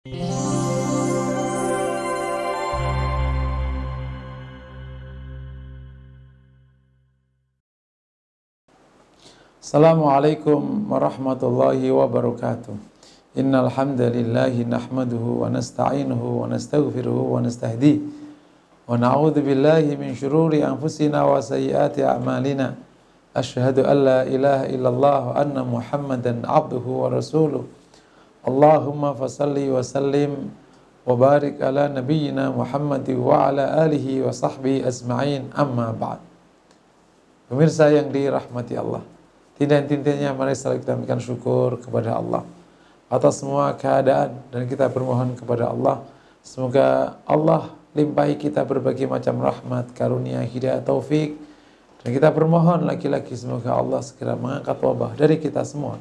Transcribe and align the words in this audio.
السلام 0.00 0.16
عليكم 10.04 10.60
ورحمة 10.88 11.40
الله 11.42 11.92
وبركاته. 11.92 12.74
إن 13.36 13.52
الحمد 13.52 14.00
لله 14.00 14.62
نحمده 14.64 15.20
ونستعينه 15.20 16.22
ونستغفره 16.24 17.18
ونستهديه 17.20 17.98
ونعوذ 18.88 19.36
بالله 19.36 19.84
من 20.00 20.16
شرور 20.16 20.56
أنفسنا 20.56 21.20
وسيئات 21.28 22.00
أعمالنا. 22.00 22.74
أشهد 23.36 23.84
أن 23.84 23.96
لا 24.08 24.20
إله 24.24 24.60
إلا 24.80 24.88
الله 24.88 25.42
أن 25.42 25.56
محمدا 25.60 26.48
عبده 26.48 26.86
ورسوله. 26.88 27.64
Allahumma 28.40 29.12
fasalli 29.12 29.68
wa 29.68 29.84
sallim 29.84 30.48
wa 31.04 31.14
barik 31.16 31.60
ala 31.60 31.88
nabiyyina 31.92 32.48
Muhammad 32.52 33.04
wa 33.16 33.52
ala 33.52 33.84
alihi 33.84 34.24
wa 34.24 34.32
sahbihi 34.32 34.84
ajma'in 34.84 35.52
amma 35.52 35.92
ba'd. 35.92 36.20
Pemirsa 37.50 37.90
yang 37.92 38.08
dirahmati 38.08 38.74
Allah. 38.78 39.02
Tidak 39.60 39.92
intinya 39.92 40.32
mari 40.32 40.56
selalu 40.56 40.80
kita 40.80 40.92
memberikan 40.96 41.20
syukur 41.20 41.76
kepada 41.84 42.16
Allah 42.16 42.48
atas 43.10 43.42
semua 43.42 43.74
keadaan 43.74 44.38
dan 44.54 44.70
kita 44.70 44.86
bermohon 44.86 45.34
kepada 45.34 45.74
Allah 45.74 46.00
semoga 46.46 47.18
Allah 47.26 47.74
limpahi 47.90 48.38
kita 48.38 48.62
berbagai 48.62 49.10
macam 49.10 49.42
rahmat, 49.42 49.90
karunia, 49.98 50.46
hidayah, 50.46 50.78
taufik 50.78 51.34
dan 52.00 52.08
kita 52.14 52.30
bermohon 52.30 52.86
lagi-lagi 52.86 53.34
semoga 53.34 53.74
Allah 53.74 54.00
segera 54.00 54.38
mengangkat 54.38 54.78
wabah 54.78 55.12
dari 55.18 55.36
kita 55.42 55.66
semua. 55.66 55.98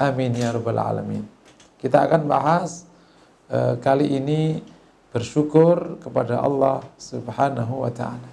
Amin 0.00 0.32
ya 0.32 0.54
rabbal 0.54 0.78
alamin. 0.80 1.41
Kita 1.82 2.06
akan 2.06 2.30
bahas 2.30 2.86
uh, 3.50 3.74
kali 3.82 4.14
ini 4.14 4.62
bersyukur 5.10 5.98
kepada 5.98 6.38
Allah 6.38 6.86
Subhanahu 6.94 7.82
wa 7.82 7.90
taala. 7.90 8.30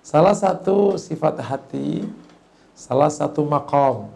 Salah 0.00 0.32
satu 0.32 0.96
sifat 0.96 1.38
hati 1.44 2.08
salah 2.72 3.12
satu 3.12 3.44
makom 3.44 4.10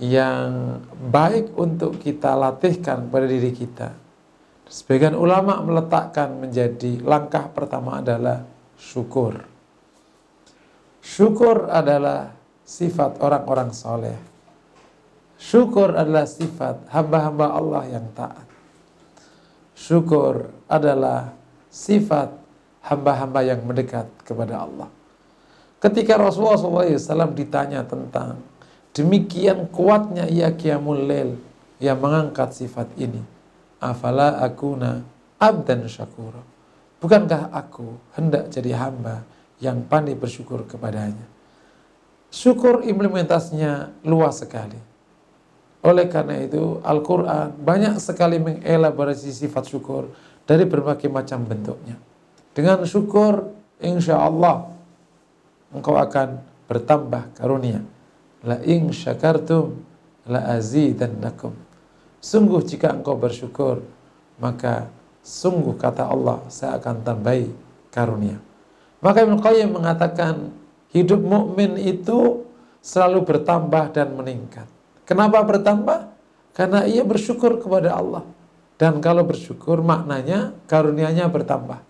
yang 0.00 0.80
baik 1.12 1.52
untuk 1.54 2.00
kita 2.00 2.32
latihkan 2.32 3.06
pada 3.12 3.28
diri 3.28 3.52
kita. 3.52 3.92
Sebagian 4.70 5.18
ulama 5.18 5.60
meletakkan 5.60 6.40
menjadi 6.40 7.02
langkah 7.04 7.52
pertama 7.52 8.00
adalah 8.00 8.46
syukur. 8.80 9.44
Syukur 11.04 11.68
adalah 11.68 12.32
sifat 12.64 13.18
orang-orang 13.20 13.70
soleh. 13.74 14.29
Syukur 15.40 15.96
adalah 15.96 16.28
sifat 16.28 16.84
hamba-hamba 16.92 17.46
Allah 17.48 17.82
yang 17.88 18.04
taat. 18.12 18.44
Syukur 19.72 20.52
adalah 20.68 21.32
sifat 21.72 22.28
hamba-hamba 22.84 23.40
yang 23.40 23.64
mendekat 23.64 24.04
kepada 24.20 24.68
Allah. 24.68 24.92
Ketika 25.80 26.20
Rasulullah 26.20 26.60
SAW 26.60 27.32
ditanya 27.32 27.80
tentang 27.88 28.36
demikian 28.92 29.64
kuatnya 29.72 30.28
ia 30.28 30.52
qiyamul 30.52 31.08
lail 31.08 31.40
yang 31.80 31.96
mengangkat 31.96 32.52
sifat 32.52 32.92
ini. 33.00 33.24
Afala 33.80 34.44
akuna 34.44 35.00
abdan 35.40 35.88
syakura. 35.88 36.44
Bukankah 37.00 37.48
aku 37.48 37.96
hendak 38.12 38.52
jadi 38.52 38.76
hamba 38.76 39.24
yang 39.56 39.80
pandai 39.88 40.12
bersyukur 40.12 40.68
kepadanya? 40.68 41.24
Syukur 42.28 42.84
implementasinya 42.84 44.04
luas 44.04 44.44
sekali. 44.44 44.76
Oleh 45.80 46.06
karena 46.12 46.36
itu 46.44 46.78
Al-Quran 46.84 47.56
banyak 47.56 47.96
sekali 47.96 48.36
mengelaborasi 48.36 49.32
sifat 49.32 49.64
syukur 49.64 50.12
dari 50.44 50.68
berbagai 50.68 51.08
macam 51.08 51.40
bentuknya. 51.48 51.96
Dengan 52.52 52.84
syukur 52.84 53.48
insya 53.80 54.20
Allah 54.20 54.68
engkau 55.72 55.96
akan 55.96 56.42
bertambah 56.68 57.32
karunia. 57.32 57.80
La 58.44 58.60
ing 58.60 58.92
syakartum 58.92 59.80
la 60.28 60.52
azidannakum. 60.56 61.56
Sungguh 62.20 62.60
jika 62.60 62.92
engkau 62.92 63.16
bersyukur, 63.16 63.80
maka 64.36 64.92
sungguh 65.24 65.76
kata 65.80 66.04
Allah, 66.04 66.44
saya 66.52 66.76
akan 66.76 67.00
tambahi 67.00 67.48
karunia. 67.88 68.36
Maka 69.00 69.24
Ibn 69.24 69.40
Qayyim 69.40 69.72
mengatakan, 69.72 70.52
hidup 70.92 71.20
mukmin 71.24 71.80
itu 71.80 72.44
selalu 72.84 73.24
bertambah 73.24 73.96
dan 73.96 74.12
meningkat. 74.12 74.68
Kenapa 75.10 75.42
bertambah? 75.42 76.06
Karena 76.54 76.86
ia 76.86 77.02
bersyukur 77.02 77.58
kepada 77.58 77.98
Allah. 77.98 78.22
Dan 78.78 79.02
kalau 79.02 79.26
bersyukur 79.26 79.82
maknanya 79.82 80.54
karunianya 80.70 81.26
bertambah. 81.26 81.82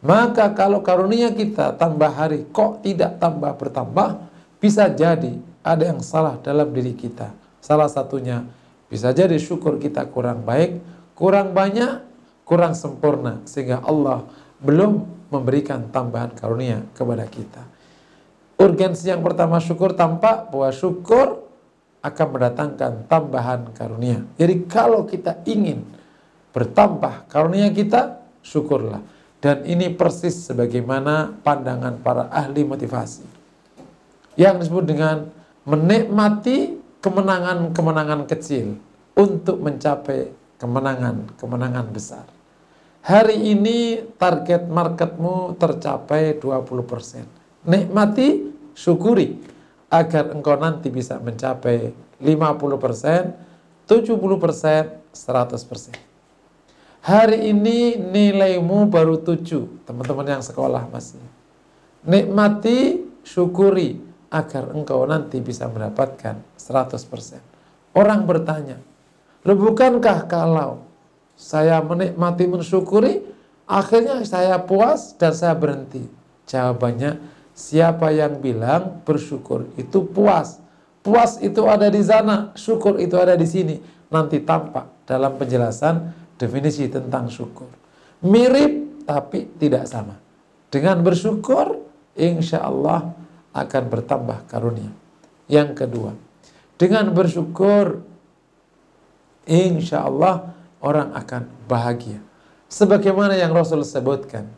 Maka 0.00 0.56
kalau 0.56 0.80
karunia 0.80 1.28
kita 1.36 1.76
tambah 1.76 2.08
hari 2.08 2.48
kok 2.48 2.80
tidak 2.80 3.20
tambah 3.20 3.52
bertambah, 3.60 4.24
bisa 4.56 4.88
jadi 4.88 5.36
ada 5.60 5.84
yang 5.84 6.00
salah 6.00 6.40
dalam 6.40 6.72
diri 6.72 6.96
kita. 6.96 7.28
Salah 7.60 7.92
satunya 7.92 8.42
bisa 8.88 9.12
jadi 9.12 9.36
syukur 9.36 9.76
kita 9.76 10.08
kurang 10.08 10.42
baik, 10.42 10.80
kurang 11.12 11.52
banyak, 11.52 12.02
kurang 12.48 12.72
sempurna 12.72 13.44
sehingga 13.44 13.84
Allah 13.84 14.24
belum 14.64 15.04
memberikan 15.28 15.92
tambahan 15.92 16.34
karunia 16.34 16.82
kepada 16.96 17.28
kita. 17.28 17.62
Urgensi 18.58 19.12
yang 19.12 19.20
pertama 19.20 19.60
syukur 19.60 19.94
tampak 19.94 20.50
bahwa 20.50 20.72
syukur 20.74 21.41
akan 22.02 22.26
mendatangkan 22.34 23.06
tambahan 23.06 23.70
karunia. 23.78 24.26
Jadi 24.34 24.66
kalau 24.66 25.06
kita 25.06 25.38
ingin 25.46 25.86
bertambah 26.50 27.30
karunia 27.30 27.70
kita, 27.70 28.18
syukurlah. 28.42 29.00
Dan 29.42 29.66
ini 29.66 29.90
persis 29.90 30.50
sebagaimana 30.50 31.34
pandangan 31.42 31.98
para 32.02 32.30
ahli 32.30 32.62
motivasi. 32.62 33.26
Yang 34.34 34.66
disebut 34.66 34.84
dengan 34.86 35.16
menikmati 35.66 36.78
kemenangan-kemenangan 37.02 38.26
kecil 38.30 38.78
untuk 39.18 39.62
mencapai 39.62 40.30
kemenangan-kemenangan 40.58 41.86
besar. 41.90 42.26
Hari 43.02 43.34
ini 43.34 43.98
target 44.14 44.70
marketmu 44.70 45.58
tercapai 45.58 46.38
20%. 46.38 47.66
Nikmati, 47.66 48.28
syukuri 48.78 49.51
agar 49.92 50.32
engkau 50.32 50.56
nanti 50.56 50.88
bisa 50.88 51.20
mencapai 51.20 51.92
50%, 52.16 53.84
70%, 53.84 54.08
100%. 55.12 55.92
Hari 57.02 57.38
ini 57.52 58.00
nilaimu 58.00 58.88
baru 58.88 59.20
tujuh, 59.20 59.84
teman-teman 59.84 60.38
yang 60.38 60.40
sekolah 60.40 60.88
masih. 60.88 61.20
Nikmati, 62.08 63.04
syukuri, 63.20 64.00
agar 64.32 64.72
engkau 64.72 65.04
nanti 65.04 65.44
bisa 65.44 65.68
mendapatkan 65.68 66.40
100%. 66.56 67.92
Orang 67.92 68.24
bertanya, 68.24 68.80
Loh 69.42 69.58
bukankah 69.58 70.30
kalau 70.30 70.86
saya 71.34 71.82
menikmati, 71.82 72.46
mensyukuri, 72.46 73.26
akhirnya 73.66 74.22
saya 74.22 74.62
puas 74.62 75.18
dan 75.18 75.34
saya 75.34 75.58
berhenti? 75.58 76.06
Jawabannya, 76.46 77.18
siapa 77.52 78.12
yang 78.12 78.40
bilang 78.40 79.04
bersyukur 79.04 79.68
itu 79.76 80.04
puas? 80.08 80.60
Puas 81.02 81.38
itu 81.42 81.66
ada 81.66 81.90
di 81.90 81.98
sana, 82.02 82.54
syukur 82.54 83.02
itu 83.02 83.18
ada 83.18 83.34
di 83.34 83.46
sini. 83.46 83.76
Nanti 84.12 84.38
tampak 84.44 85.08
dalam 85.08 85.34
penjelasan 85.34 86.14
definisi 86.38 86.86
tentang 86.86 87.26
syukur. 87.26 87.66
Mirip 88.22 89.04
tapi 89.06 89.50
tidak 89.58 89.90
sama. 89.90 90.18
Dengan 90.72 91.02
bersyukur, 91.02 91.82
insya 92.14 92.62
Allah 92.64 93.12
akan 93.52 93.82
bertambah 93.92 94.46
karunia. 94.48 94.94
Yang 95.50 95.84
kedua, 95.84 96.16
dengan 96.80 97.12
bersyukur, 97.12 98.00
insya 99.44 100.06
Allah 100.06 100.54
orang 100.80 101.12
akan 101.12 101.46
bahagia. 101.66 102.22
Sebagaimana 102.72 103.36
yang 103.36 103.52
Rasul 103.52 103.84
sebutkan, 103.84 104.48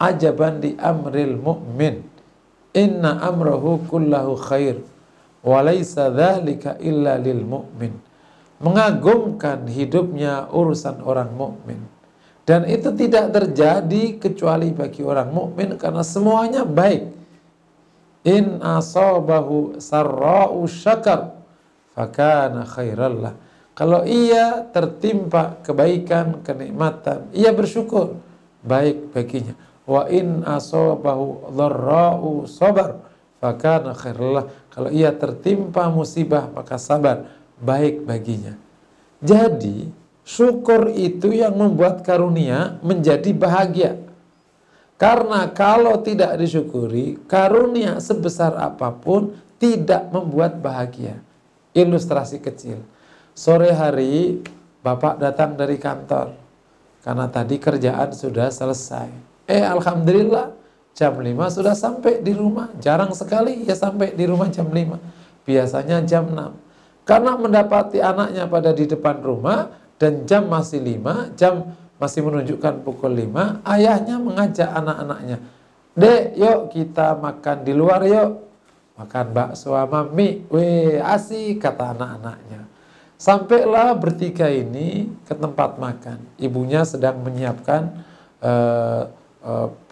ajaban 0.00 0.64
di 0.64 0.72
amril 0.80 1.36
mu'min, 1.36 2.00
inna 2.74 3.20
amrahu 3.22 3.84
kullahu 3.88 4.36
khair, 4.36 4.80
walaysa 5.44 6.10
dhalika 6.12 6.76
illa 6.82 7.16
lil 7.16 7.44
mu'min 7.44 8.08
mengagumkan 8.58 9.66
hidupnya 9.70 10.50
urusan 10.50 11.02
orang 11.02 11.30
mukmin. 11.34 11.78
Dan 12.42 12.64
itu 12.64 12.88
tidak 12.96 13.30
terjadi 13.30 14.16
kecuali 14.16 14.72
bagi 14.72 15.04
orang 15.04 15.30
mukmin 15.30 15.76
karena 15.76 16.00
semuanya 16.00 16.64
baik. 16.64 17.12
In 18.24 18.58
asabahu 18.64 19.78
sarra'u 19.78 20.64
syakar 20.66 21.38
fakana 21.92 22.64
khairallah. 22.66 23.36
Kalau 23.76 24.02
ia 24.02 24.66
tertimpa 24.74 25.62
kebaikan, 25.62 26.42
kenikmatan, 26.42 27.30
ia 27.30 27.54
bersyukur, 27.54 28.18
baik 28.66 29.14
baginya. 29.14 29.54
Wa 29.88 30.04
in 30.12 30.44
asabahu 30.44 31.48
dharra'u 31.56 32.44
sabar 32.44 33.00
fakana 33.40 33.96
khairallah. 33.96 34.52
Kalau 34.68 34.92
ia 34.92 35.08
tertimpa 35.16 35.88
musibah 35.88 36.52
maka 36.52 36.76
sabar 36.76 37.24
baik 37.56 38.04
baginya. 38.04 38.52
Jadi 39.24 39.88
Syukur 40.28 40.92
itu 40.92 41.32
yang 41.32 41.56
membuat 41.56 42.04
karunia 42.04 42.76
menjadi 42.84 43.32
bahagia. 43.32 43.96
Karena 45.00 45.48
kalau 45.48 46.04
tidak 46.04 46.36
disyukuri, 46.36 47.16
karunia 47.24 47.96
sebesar 47.96 48.52
apa 48.60 48.92
pun 48.92 49.32
tidak 49.56 50.12
membuat 50.12 50.60
bahagia. 50.60 51.16
Ilustrasi 51.72 52.44
kecil. 52.44 52.84
Sore 53.32 53.72
hari 53.72 54.44
Bapak 54.84 55.16
datang 55.16 55.56
dari 55.56 55.80
kantor 55.80 56.36
karena 57.00 57.26
tadi 57.32 57.56
kerjaan 57.56 58.12
sudah 58.12 58.52
selesai. 58.52 59.08
Eh 59.48 59.64
Alhamdulillah 59.64 60.52
jam 60.92 61.16
5 61.16 61.56
sudah 61.56 61.72
sampai 61.72 62.20
di 62.20 62.36
rumah. 62.36 62.68
Jarang 62.76 63.16
sekali 63.16 63.64
ya 63.64 63.72
sampai 63.72 64.12
di 64.12 64.28
rumah 64.28 64.52
jam 64.52 64.68
5. 64.68 65.48
Biasanya 65.48 66.04
jam 66.04 66.28
6. 66.28 66.68
Karena 67.08 67.32
mendapati 67.40 68.04
anaknya 68.04 68.44
pada 68.44 68.76
di 68.76 68.84
depan 68.84 69.24
rumah 69.24 69.72
dan 69.96 70.28
jam 70.28 70.44
masih 70.44 70.84
5, 70.84 71.32
jam 71.40 71.72
masih 71.96 72.20
menunjukkan 72.20 72.84
pukul 72.84 73.16
5, 73.16 73.64
ayahnya 73.64 74.20
mengajak 74.20 74.68
anak-anaknya. 74.68 75.40
Dek, 75.96 76.36
yuk 76.36 76.60
kita 76.70 77.16
makan 77.16 77.64
di 77.64 77.72
luar 77.72 78.04
yuk. 78.04 78.44
Makan 79.00 79.26
bakso 79.32 79.72
sama 79.72 80.04
mie. 80.06 80.44
Weh, 80.52 81.00
asik 81.00 81.64
kata 81.64 81.96
anak-anaknya. 81.96 82.68
Sampailah 83.18 83.98
bertiga 83.98 84.46
ini 84.46 85.10
ke 85.26 85.34
tempat 85.34 85.80
makan. 85.80 86.22
Ibunya 86.38 86.86
sedang 86.86 87.18
menyiapkan 87.24 88.04
uh, 88.44 89.10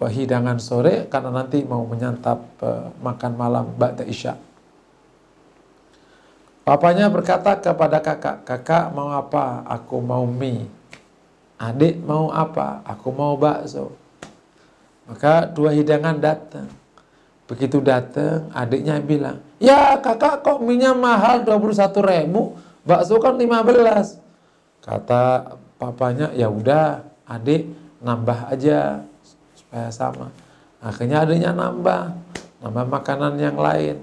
hidangan 0.05 0.61
sore 0.61 1.09
karena 1.09 1.33
nanti 1.33 1.65
mau 1.65 1.89
menyantap 1.89 2.45
uh, 2.61 2.93
makan 3.01 3.33
malam 3.33 3.65
Ba'da 3.81 4.05
Isya. 4.05 4.37
Papanya 6.67 7.09
berkata 7.09 7.57
kepada 7.57 8.03
kakak, 8.05 8.45
kakak 8.45 8.93
mau 8.93 9.09
apa? 9.15 9.65
Aku 9.65 10.03
mau 10.05 10.29
mie. 10.29 10.69
Adik 11.57 12.03
mau 12.05 12.29
apa? 12.29 12.85
Aku 12.85 13.09
mau 13.15 13.39
bakso. 13.41 13.97
Maka 15.09 15.49
dua 15.49 15.73
hidangan 15.73 16.19
datang. 16.19 16.69
Begitu 17.47 17.79
datang, 17.79 18.51
adiknya 18.51 18.99
bilang, 18.99 19.39
ya 19.63 19.97
kakak 20.03 20.43
kok 20.43 20.59
minyak 20.59 20.99
mahal 20.99 21.47
21 21.47 21.79
ribu? 22.03 22.59
bakso 22.87 23.19
kan 23.19 23.35
15 23.35 24.23
kata 24.87 25.25
papanya 25.77 26.31
ya 26.39 26.47
udah 26.47 27.03
adik 27.27 27.67
nambah 27.99 28.55
aja 28.55 29.03
supaya 29.67 29.91
sama. 29.91 30.31
Akhirnya 30.79 31.27
adiknya 31.27 31.51
nambah 31.51 32.15
nambah 32.63 32.85
makanan 32.87 33.35
yang 33.43 33.59
lain. 33.59 33.99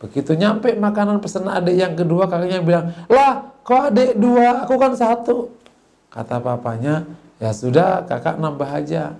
Begitu 0.00 0.36
nyampe 0.36 0.76
makanan 0.76 1.20
pesanan 1.24 1.60
adik 1.60 1.76
yang 1.76 1.92
kedua 1.96 2.28
kakaknya 2.28 2.60
bilang 2.60 2.92
lah 3.08 3.52
kok 3.64 3.92
adik 3.92 4.20
dua? 4.20 4.68
Aku 4.68 4.76
kan 4.76 4.92
satu. 4.92 5.48
Kata 6.12 6.36
papanya 6.40 7.08
ya 7.40 7.50
sudah 7.56 8.04
kakak 8.04 8.36
nambah 8.36 8.68
aja. 8.68 9.16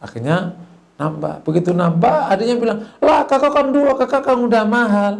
Akhirnya 0.00 0.52
nambah. 1.00 1.44
Begitu 1.48 1.72
nambah 1.72 2.32
adiknya 2.32 2.56
bilang 2.60 2.78
lah 3.00 3.24
kakak 3.24 3.52
kan 3.56 3.66
dua 3.72 3.92
kakak 3.96 4.22
kan 4.24 4.38
udah 4.40 4.64
mahal. 4.68 5.14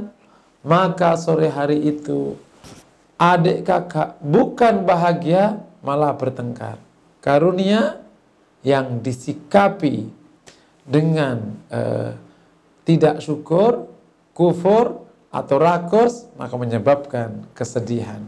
Maka 0.66 1.16
sore 1.16 1.48
hari 1.48 1.80
itu 1.80 2.36
adik 3.16 3.64
kakak 3.64 4.20
bukan 4.20 4.84
bahagia 4.84 5.64
malah 5.80 6.12
bertengkar. 6.12 6.76
Karunia 7.24 8.05
yang 8.66 8.98
disikapi 8.98 10.10
dengan 10.82 11.54
uh, 11.70 12.10
tidak 12.82 13.22
syukur, 13.22 13.86
kufur 14.34 15.06
atau 15.30 15.56
rakus 15.62 16.26
maka 16.34 16.58
menyebabkan 16.58 17.46
kesedihan. 17.54 18.18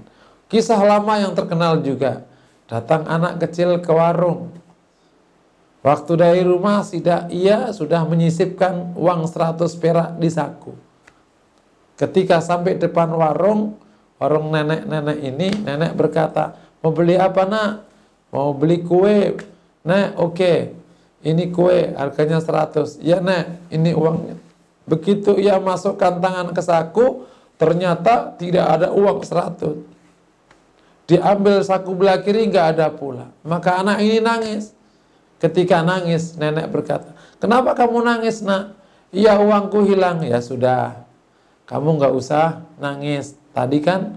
Kisah 0.47 0.79
lama 0.79 1.19
yang 1.19 1.35
terkenal 1.35 1.83
juga 1.83 2.23
datang 2.71 3.03
anak 3.11 3.43
kecil 3.43 3.83
ke 3.83 3.91
warung. 3.91 4.55
Waktu 5.83 6.13
dari 6.15 6.43
rumah 6.47 6.87
tidak 6.87 7.35
ia 7.35 7.75
sudah 7.75 8.07
menyisipkan 8.07 8.95
uang 8.95 9.27
100 9.27 9.59
perak 9.83 10.11
di 10.23 10.31
saku. 10.31 10.75
Ketika 11.99 12.39
sampai 12.39 12.79
depan 12.79 13.11
warung, 13.11 13.79
Warung 14.19 14.51
nenek-nenek 14.51 15.19
ini, 15.23 15.49
nenek 15.63 15.95
berkata, 15.95 16.59
mau 16.83 16.91
beli 16.91 17.15
apa 17.15 17.47
nak? 17.47 17.87
Mau 18.35 18.51
beli 18.51 18.83
kue. 18.83 19.39
Nek, 19.89 20.21
oke. 20.21 20.37
Okay. 20.37 20.59
Ini 21.25 21.51
kue, 21.51 21.97
harganya 21.97 22.39
100. 22.39 23.01
Ya 23.01 23.19
nek, 23.19 23.73
ini 23.73 23.91
uangnya. 23.97 24.37
Begitu 24.87 25.35
ia 25.41 25.59
masukkan 25.59 26.21
tangan 26.21 26.55
ke 26.55 26.63
saku, 26.63 27.27
ternyata 27.59 28.37
tidak 28.39 28.69
ada 28.69 28.89
uang 28.95 29.25
100. 29.25 29.83
Diambil 31.09 31.65
saku 31.65 31.97
belah 31.97 32.21
kiri, 32.21 32.47
nggak 32.47 32.79
ada 32.79 32.93
pula. 32.93 33.33
Maka 33.43 33.81
anak 33.81 34.05
ini 34.05 34.21
nangis. 34.21 34.77
Ketika 35.41 35.83
nangis, 35.83 36.37
nenek 36.37 36.69
berkata, 36.71 37.15
kenapa 37.43 37.75
kamu 37.75 38.05
nangis 38.05 38.45
nak? 38.45 38.77
Iya 39.11 39.41
uangku 39.41 39.89
hilang. 39.89 40.23
Ya 40.23 40.39
sudah, 40.39 41.03
kamu 41.65 41.99
nggak 41.99 42.15
usah 42.15 42.63
nangis 42.79 43.39
Tadi 43.59 43.83
kan 43.83 44.15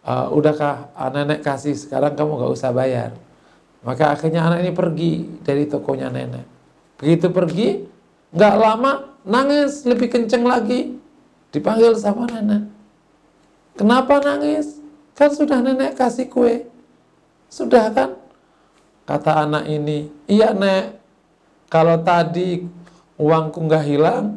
uh, 0.00 0.32
udahkah 0.32 0.88
nenek 1.12 1.44
kasih, 1.44 1.76
sekarang 1.76 2.16
kamu 2.16 2.40
gak 2.40 2.52
usah 2.56 2.70
bayar. 2.72 3.12
Maka 3.82 4.14
akhirnya 4.14 4.42
anak 4.46 4.58
ini 4.66 4.72
pergi 4.74 5.12
dari 5.46 5.64
tokonya 5.68 6.10
nenek. 6.10 6.46
Begitu 6.98 7.30
pergi, 7.30 7.68
gak 8.34 8.54
lama 8.58 9.14
nangis 9.22 9.86
lebih 9.86 10.10
kenceng 10.10 10.42
lagi. 10.42 10.98
Dipanggil 11.54 11.94
sama 11.94 12.26
nenek. 12.26 12.68
Kenapa 13.78 14.18
nangis? 14.18 14.82
Kan 15.14 15.30
sudah 15.30 15.62
nenek 15.62 15.94
kasih 15.94 16.26
kue. 16.26 16.66
Sudah 17.48 17.88
kan? 17.94 18.18
Kata 19.08 19.48
anak 19.48 19.64
ini, 19.70 20.12
iya 20.28 20.52
nek, 20.52 21.00
kalau 21.72 21.96
tadi 22.04 22.60
uangku 23.16 23.64
nggak 23.64 23.84
hilang, 23.88 24.36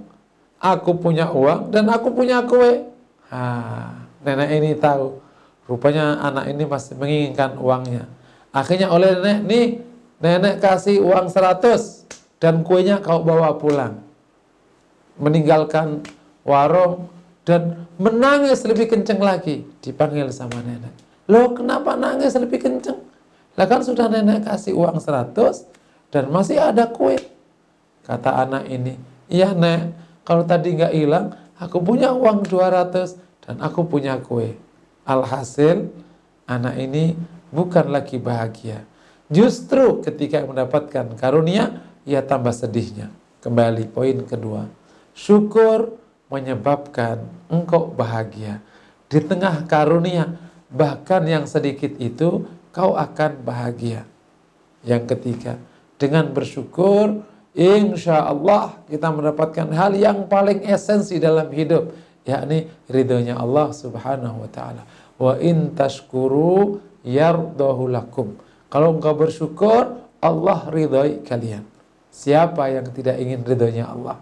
aku 0.64 0.96
punya 0.96 1.28
uang 1.28 1.76
dan 1.76 1.92
aku 1.92 2.16
punya 2.16 2.40
kue. 2.48 2.88
Ah, 3.28 4.08
nenek 4.24 4.50
ini 4.62 4.72
tahu 4.78 5.20
rupanya 5.66 6.20
anak 6.22 6.52
ini 6.52 6.64
masih 6.68 6.94
menginginkan 7.00 7.58
uangnya 7.58 8.06
akhirnya 8.52 8.92
oleh 8.92 9.20
nenek 9.20 9.40
nih 9.48 9.66
nenek 10.22 10.56
kasih 10.62 11.02
uang 11.02 11.28
100 11.32 12.38
dan 12.38 12.62
kuenya 12.62 13.02
kau 13.02 13.24
bawa 13.26 13.58
pulang. 13.58 14.00
Meninggalkan 15.18 16.04
warung 16.46 17.10
dan 17.46 17.86
menangis 17.98 18.64
lebih 18.66 18.90
kenceng 18.90 19.22
lagi 19.22 19.66
dipanggil 19.82 20.30
sama 20.30 20.62
nenek. 20.62 20.94
Loh 21.30 21.54
kenapa 21.56 21.98
nangis 21.98 22.38
lebih 22.38 22.62
kenceng? 22.62 23.00
Lah 23.58 23.68
kan 23.68 23.82
sudah 23.84 24.08
nenek 24.08 24.46
kasih 24.46 24.78
uang 24.78 25.02
100 25.02 25.68
dan 26.14 26.28
masih 26.30 26.60
ada 26.60 26.88
kue. 26.90 27.18
Kata 28.06 28.46
anak 28.46 28.68
ini 28.68 28.98
iya 29.32 29.54
nek 29.56 29.94
kalau 30.26 30.44
tadi 30.44 30.76
nggak 30.76 30.94
hilang 30.94 31.34
aku 31.58 31.78
punya 31.82 32.12
uang 32.12 32.46
200 32.46 33.46
dan 33.46 33.56
aku 33.62 33.86
punya 33.86 34.18
kue. 34.22 34.58
Alhasil 35.06 35.90
anak 36.46 36.78
ini 36.78 37.18
bukan 37.52 37.92
lagi 37.92 38.18
bahagia. 38.18 38.88
Justru 39.32 40.04
ketika 40.04 40.44
mendapatkan 40.44 41.16
karunia, 41.16 41.84
ia 42.04 42.20
tambah 42.20 42.52
sedihnya. 42.52 43.12
Kembali 43.40 43.88
poin 43.88 44.24
kedua. 44.28 44.68
Syukur 45.16 45.96
menyebabkan 46.32 47.28
engkau 47.52 47.92
bahagia. 47.92 48.64
Di 49.12 49.20
tengah 49.20 49.68
karunia, 49.68 50.40
bahkan 50.72 51.24
yang 51.28 51.44
sedikit 51.48 51.96
itu, 52.00 52.48
kau 52.72 52.96
akan 52.96 53.44
bahagia. 53.44 54.08
Yang 54.88 55.16
ketiga, 55.16 55.60
dengan 56.00 56.32
bersyukur, 56.32 57.24
insya 57.54 58.24
Allah 58.26 58.80
kita 58.88 59.12
mendapatkan 59.12 59.68
hal 59.76 59.94
yang 59.94 60.26
paling 60.26 60.64
esensi 60.64 61.20
dalam 61.20 61.52
hidup, 61.52 61.92
yakni 62.24 62.72
ridhonya 62.88 63.38
Allah 63.38 63.70
Subhanahu 63.76 64.48
wa 64.48 64.50
taala. 64.50 64.84
Wa 65.22 65.38
in 65.38 65.76
tashkuru 65.78 66.91
yardahu 67.06 67.90
lakum. 67.90 68.38
Kalau 68.72 68.96
engkau 68.96 69.14
bersyukur, 69.18 70.08
Allah 70.22 70.60
ridhoi 70.70 71.26
kalian. 71.26 71.66
Siapa 72.12 72.68
yang 72.72 72.88
tidak 72.92 73.18
ingin 73.20 73.42
ridhonya 73.44 73.90
Allah? 73.90 74.20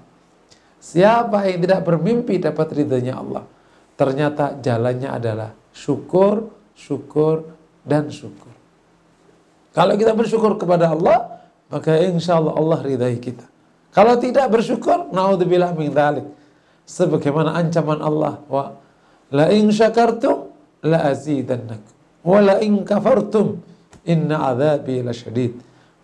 Siapa 0.80 1.50
yang 1.50 1.60
tidak 1.66 1.82
bermimpi 1.84 2.40
dapat 2.40 2.72
ridhonya 2.72 3.20
Allah? 3.20 3.44
Ternyata 4.00 4.58
jalannya 4.64 5.10
adalah 5.12 5.52
syukur, 5.76 6.48
syukur, 6.72 7.44
dan 7.84 8.08
syukur. 8.08 8.54
Kalau 9.76 9.94
kita 10.00 10.16
bersyukur 10.16 10.56
kepada 10.56 10.96
Allah, 10.96 11.46
maka 11.70 12.00
insya 12.00 12.40
Allah 12.40 12.56
Allah 12.58 12.80
ridhai 12.82 13.20
kita. 13.20 13.46
Kalau 13.92 14.18
tidak 14.18 14.50
bersyukur, 14.50 15.12
naudzubillah 15.12 15.74
min 15.76 15.92
dhalik 15.92 16.26
sebagaimana 16.90 17.54
ancaman 17.54 18.02
Allah 18.02 18.42
wa 18.50 18.74
la 19.30 19.54
in 19.54 19.70
syakartum 19.70 20.50
la 20.82 21.14
azidannakum 21.14 21.99
wa 22.26 22.40
la 22.44 22.56
in 22.60 22.84
kafartum 22.84 23.60
inna 24.04 24.52
adzabi 24.52 25.04
lasyadid 25.04 25.54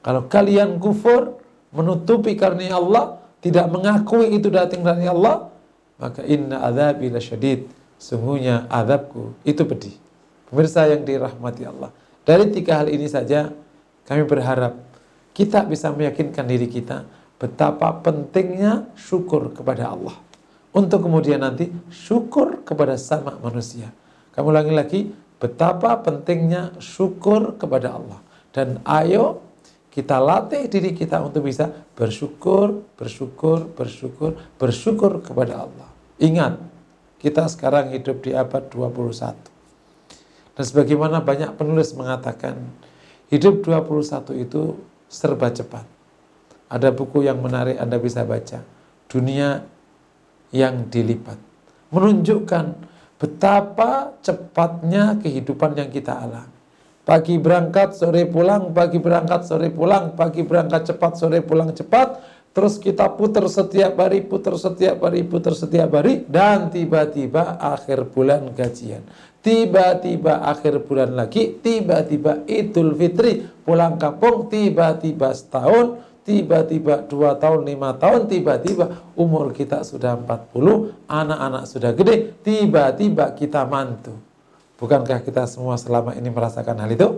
kalau 0.05 0.27
kalian 0.29 0.77
kufur 0.79 1.39
menutupi 1.75 2.37
karunia 2.39 2.77
Allah 2.79 3.19
tidak 3.43 3.67
mengakui 3.69 4.33
itu 4.35 4.47
datang 4.51 4.81
dari 4.81 5.05
Allah 5.05 5.51
maka 5.99 6.23
inna 6.23 6.63
adzabi 6.63 7.11
lasyadid 7.11 7.67
sungguhnya 7.99 8.67
azabku 8.67 9.35
itu 9.47 9.63
pedih 9.63 9.95
pemirsa 10.51 10.87
yang 10.87 11.03
dirahmati 11.03 11.63
Allah 11.67 11.91
Dari 12.25 12.49
tiga 12.49 12.81
hal 12.81 12.89
ini 12.89 13.05
saja 13.05 13.53
kami 14.09 14.25
berharap 14.25 14.81
kita 15.37 15.61
bisa 15.69 15.93
meyakinkan 15.93 16.49
diri 16.49 16.65
kita 16.65 17.05
betapa 17.37 18.01
pentingnya 18.01 18.89
syukur 18.97 19.53
kepada 19.53 19.93
Allah. 19.93 20.17
Untuk 20.73 21.05
kemudian 21.05 21.39
nanti 21.39 21.71
syukur 21.93 22.65
kepada 22.65 22.97
sama 22.99 23.37
manusia. 23.39 23.93
Kamu 24.33 24.51
ulangi 24.51 24.73
lagi, 24.73 25.01
betapa 25.39 25.99
pentingnya 25.99 26.75
syukur 26.79 27.59
kepada 27.59 27.95
Allah. 27.97 28.19
Dan 28.55 28.79
ayo 28.87 29.43
kita 29.95 30.19
latih 30.19 30.67
diri 30.67 30.91
kita 30.91 31.23
untuk 31.23 31.47
bisa 31.47 31.71
bersyukur, 31.95 32.83
bersyukur, 32.99 33.71
bersyukur, 33.71 34.35
bersyukur 34.59 35.23
kepada 35.23 35.67
Allah. 35.67 35.87
Ingat, 36.19 36.59
kita 37.19 37.47
sekarang 37.47 37.95
hidup 37.95 38.23
di 38.23 38.35
abad 38.35 38.67
21. 38.67 39.35
Dan 40.55 40.63
sebagaimana 40.63 41.23
banyak 41.23 41.55
penulis 41.55 41.95
mengatakan, 41.95 42.59
hidup 43.31 43.63
21 43.63 44.35
itu 44.39 44.79
serba 45.07 45.51
cepat. 45.51 45.87
Ada 46.67 46.91
buku 46.91 47.23
yang 47.23 47.39
menarik 47.39 47.79
Anda 47.79 47.95
bisa 47.95 48.27
baca. 48.27 48.63
Dunia 49.07 49.63
yang 50.51 50.91
dilipat. 50.91 51.39
Menunjukkan 51.95 52.65
betapa 53.15 54.15
cepatnya 54.19 55.19
kehidupan 55.19 55.77
yang 55.79 55.89
kita 55.89 56.15
alami. 56.15 56.53
Pagi 57.05 57.37
berangkat, 57.37 57.93
sore 57.93 58.25
pulang, 58.25 58.73
pagi 58.73 58.97
berangkat, 58.97 59.45
sore 59.45 59.69
pulang, 59.69 60.17
pagi 60.17 60.41
berangkat 60.41 60.89
cepat, 60.89 61.13
sore 61.21 61.45
pulang 61.45 61.69
cepat. 61.69 62.17
Terus 62.49 62.81
kita 62.81 63.13
putar 63.13 63.45
setiap 63.45 63.93
hari, 63.99 64.25
putar 64.25 64.57
setiap 64.57 65.05
hari, 65.05 65.21
putar 65.21 65.53
setiap 65.53 65.93
hari. 66.01 66.25
Dan 66.25 66.73
tiba-tiba 66.73 67.61
akhir 67.61 68.09
bulan 68.09 68.49
gajian. 68.57 69.05
Tiba-tiba 69.45 70.41
akhir 70.41 70.89
bulan 70.89 71.13
lagi, 71.13 71.61
tiba-tiba 71.61 72.41
idul 72.49 72.97
fitri, 72.97 73.45
pulang 73.61 74.01
kampung, 74.01 74.49
tiba-tiba 74.49 75.29
setahun, 75.37 76.01
tiba-tiba 76.25 77.05
dua 77.05 77.37
tahun, 77.37 77.69
lima 77.69 77.93
tahun, 77.95 78.25
tiba-tiba 78.25 79.13
umur 79.13 79.53
kita 79.53 79.85
sudah 79.85 80.17
40, 80.17 81.05
anak-anak 81.05 81.63
sudah 81.69 81.93
gede, 81.93 82.33
tiba-tiba 82.41 83.29
kita 83.37 83.61
mantu. 83.69 84.17
Bukankah 84.75 85.21
kita 85.23 85.45
semua 85.45 85.77
selama 85.77 86.17
ini 86.17 86.27
merasakan 86.27 86.81
hal 86.81 86.91
itu? 86.91 87.09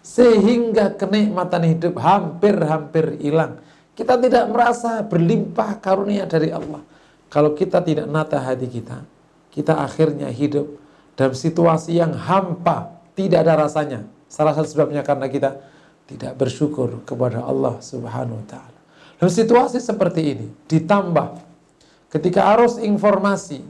Sehingga 0.00 0.96
kenikmatan 0.96 1.62
hidup 1.76 1.94
hampir-hampir 2.00 3.20
hilang. 3.20 3.60
Kita 3.92 4.16
tidak 4.16 4.48
merasa 4.48 5.04
berlimpah 5.04 5.76
karunia 5.78 6.24
dari 6.24 6.48
Allah. 6.50 6.80
Kalau 7.28 7.52
kita 7.52 7.84
tidak 7.84 8.08
nata 8.08 8.40
hati 8.40 8.66
kita, 8.66 9.04
kita 9.52 9.76
akhirnya 9.76 10.32
hidup 10.32 10.66
dalam 11.14 11.36
situasi 11.36 12.00
yang 12.00 12.16
hampa, 12.16 12.96
tidak 13.12 13.44
ada 13.44 13.68
rasanya. 13.68 14.08
Salah 14.26 14.56
satu 14.56 14.66
sebabnya 14.66 15.04
karena 15.04 15.28
kita 15.28 15.60
tidak 16.10 16.34
bersyukur 16.34 17.06
kepada 17.06 17.46
Allah 17.46 17.78
Subhanahu 17.78 18.42
wa 18.42 18.46
taala. 18.50 18.78
Dalam 19.22 19.30
situasi 19.30 19.78
seperti 19.78 20.20
ini 20.34 20.46
ditambah 20.66 21.38
ketika 22.10 22.50
arus 22.58 22.82
informasi 22.82 23.62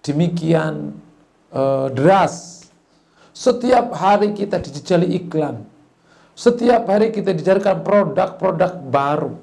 demikian 0.00 0.96
uh, 1.52 1.92
deras 1.92 2.64
setiap 3.34 3.92
hari 3.92 4.32
kita 4.32 4.62
dijejali 4.62 5.18
iklan. 5.18 5.66
Setiap 6.34 6.90
hari 6.90 7.14
kita 7.14 7.30
dijarkan 7.30 7.86
produk-produk 7.86 8.72
baru 8.90 9.38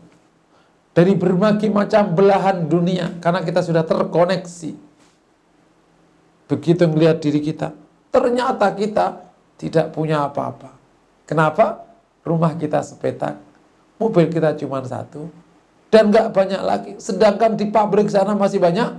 dari 0.92 1.16
berbagai 1.16 1.72
macam 1.72 2.12
belahan 2.12 2.68
dunia 2.68 3.16
karena 3.24 3.40
kita 3.44 3.64
sudah 3.64 3.84
terkoneksi. 3.88 4.76
Begitu 6.52 6.84
melihat 6.92 7.24
diri 7.24 7.40
kita, 7.40 7.72
ternyata 8.12 8.76
kita 8.76 9.24
tidak 9.56 9.96
punya 9.96 10.28
apa-apa. 10.28 10.76
Kenapa? 11.24 11.91
Rumah 12.22 12.54
kita 12.58 12.82
sepetak, 12.86 13.38
mobil 13.98 14.30
kita 14.30 14.58
cuma 14.58 14.82
satu, 14.86 15.30
dan 15.92 16.10
nggak 16.10 16.32
banyak 16.32 16.62
lagi. 16.62 16.92
Sedangkan 16.98 17.60
di 17.60 17.68
pabrik 17.70 18.08
sana 18.08 18.34
masih 18.34 18.58
banyak 18.58 18.96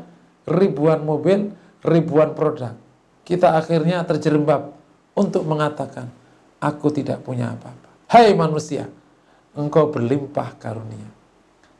ribuan 0.46 1.02
mobil, 1.02 1.50
ribuan 1.82 2.36
produk. 2.36 2.76
Kita 3.22 3.54
akhirnya 3.58 4.02
terjerembab 4.02 4.74
untuk 5.14 5.46
mengatakan, 5.46 6.10
aku 6.58 6.90
tidak 6.90 7.22
punya 7.22 7.54
apa-apa. 7.54 7.90
Hai 8.10 8.34
manusia, 8.34 8.90
engkau 9.56 9.88
berlimpah 9.88 10.58
karunia. 10.58 11.08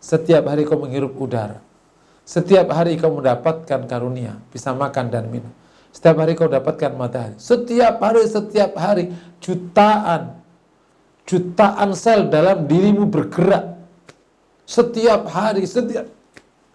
Setiap 0.03 0.51
hari 0.51 0.67
kau 0.67 0.79
menghirup 0.81 1.15
udara. 1.15 1.63
Setiap 2.23 2.71
hari 2.75 2.99
kau 2.99 3.15
mendapatkan 3.15 3.87
karunia, 3.87 4.39
bisa 4.51 4.75
makan 4.75 5.11
dan 5.11 5.27
minum. 5.31 5.51
Setiap 5.93 6.25
hari 6.25 6.33
kau 6.35 6.49
dapatkan 6.49 6.95
matahari. 6.97 7.37
Setiap 7.37 8.01
hari, 8.01 8.23
setiap 8.27 8.73
hari, 8.75 9.05
jutaan, 9.39 10.42
jutaan 11.27 11.95
sel 11.95 12.29
dalam 12.29 12.67
dirimu 12.67 13.09
bergerak 13.09 13.79
setiap 14.67 15.29
hari, 15.31 15.67
setiap 15.67 16.09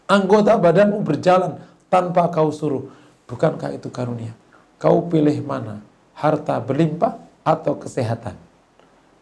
anggota 0.07 0.55
badanmu 0.55 1.03
berjalan 1.03 1.59
tanpa 1.91 2.29
kau 2.31 2.51
suruh. 2.51 2.87
Bukankah 3.27 3.75
itu 3.75 3.91
karunia? 3.91 4.31
Kau 4.79 5.03
pilih 5.11 5.43
mana? 5.43 5.83
Harta 6.15 6.57
berlimpah 6.63 7.19
atau 7.43 7.75
kesehatan? 7.75 8.35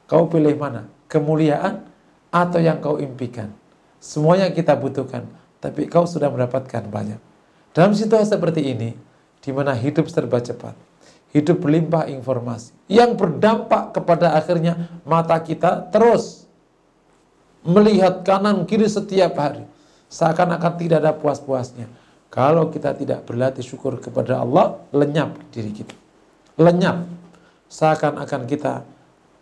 Kau 0.05 0.29
pilih 0.29 0.53
mana? 0.55 0.85
Kemuliaan 1.09 1.81
atau 2.29 2.59
yang 2.61 2.77
kau 2.77 3.01
impikan? 3.01 3.49
Semuanya 3.97 4.53
kita 4.53 4.77
butuhkan, 4.77 5.25
tapi 5.57 5.89
kau 5.89 6.05
sudah 6.05 6.29
mendapatkan 6.29 6.85
banyak. 6.85 7.17
Dalam 7.73 7.97
situasi 7.97 8.37
seperti 8.37 8.61
ini, 8.61 8.93
di 9.41 9.49
mana 9.49 9.73
hidup 9.73 10.05
serba 10.07 10.37
cepat, 10.37 10.77
hidup 11.35 11.59
berlimpah 11.59 12.07
informasi 12.07 12.71
yang 12.87 13.19
berdampak 13.19 13.91
kepada 13.91 14.39
akhirnya 14.39 14.87
mata 15.03 15.35
kita 15.43 15.91
terus 15.91 16.47
melihat 17.67 18.23
kanan 18.23 18.63
kiri 18.63 18.87
setiap 18.87 19.35
hari. 19.35 19.67
Seakan-akan 20.07 20.73
tidak 20.79 21.03
ada 21.03 21.11
puas-puasnya. 21.11 21.91
Kalau 22.31 22.71
kita 22.71 22.95
tidak 22.95 23.27
berlatih 23.27 23.65
syukur 23.65 23.99
kepada 23.99 24.39
Allah 24.39 24.79
lenyap 24.95 25.35
diri 25.51 25.75
kita. 25.75 25.95
Lenyap. 26.55 27.03
Seakan-akan 27.67 28.47
kita 28.47 28.85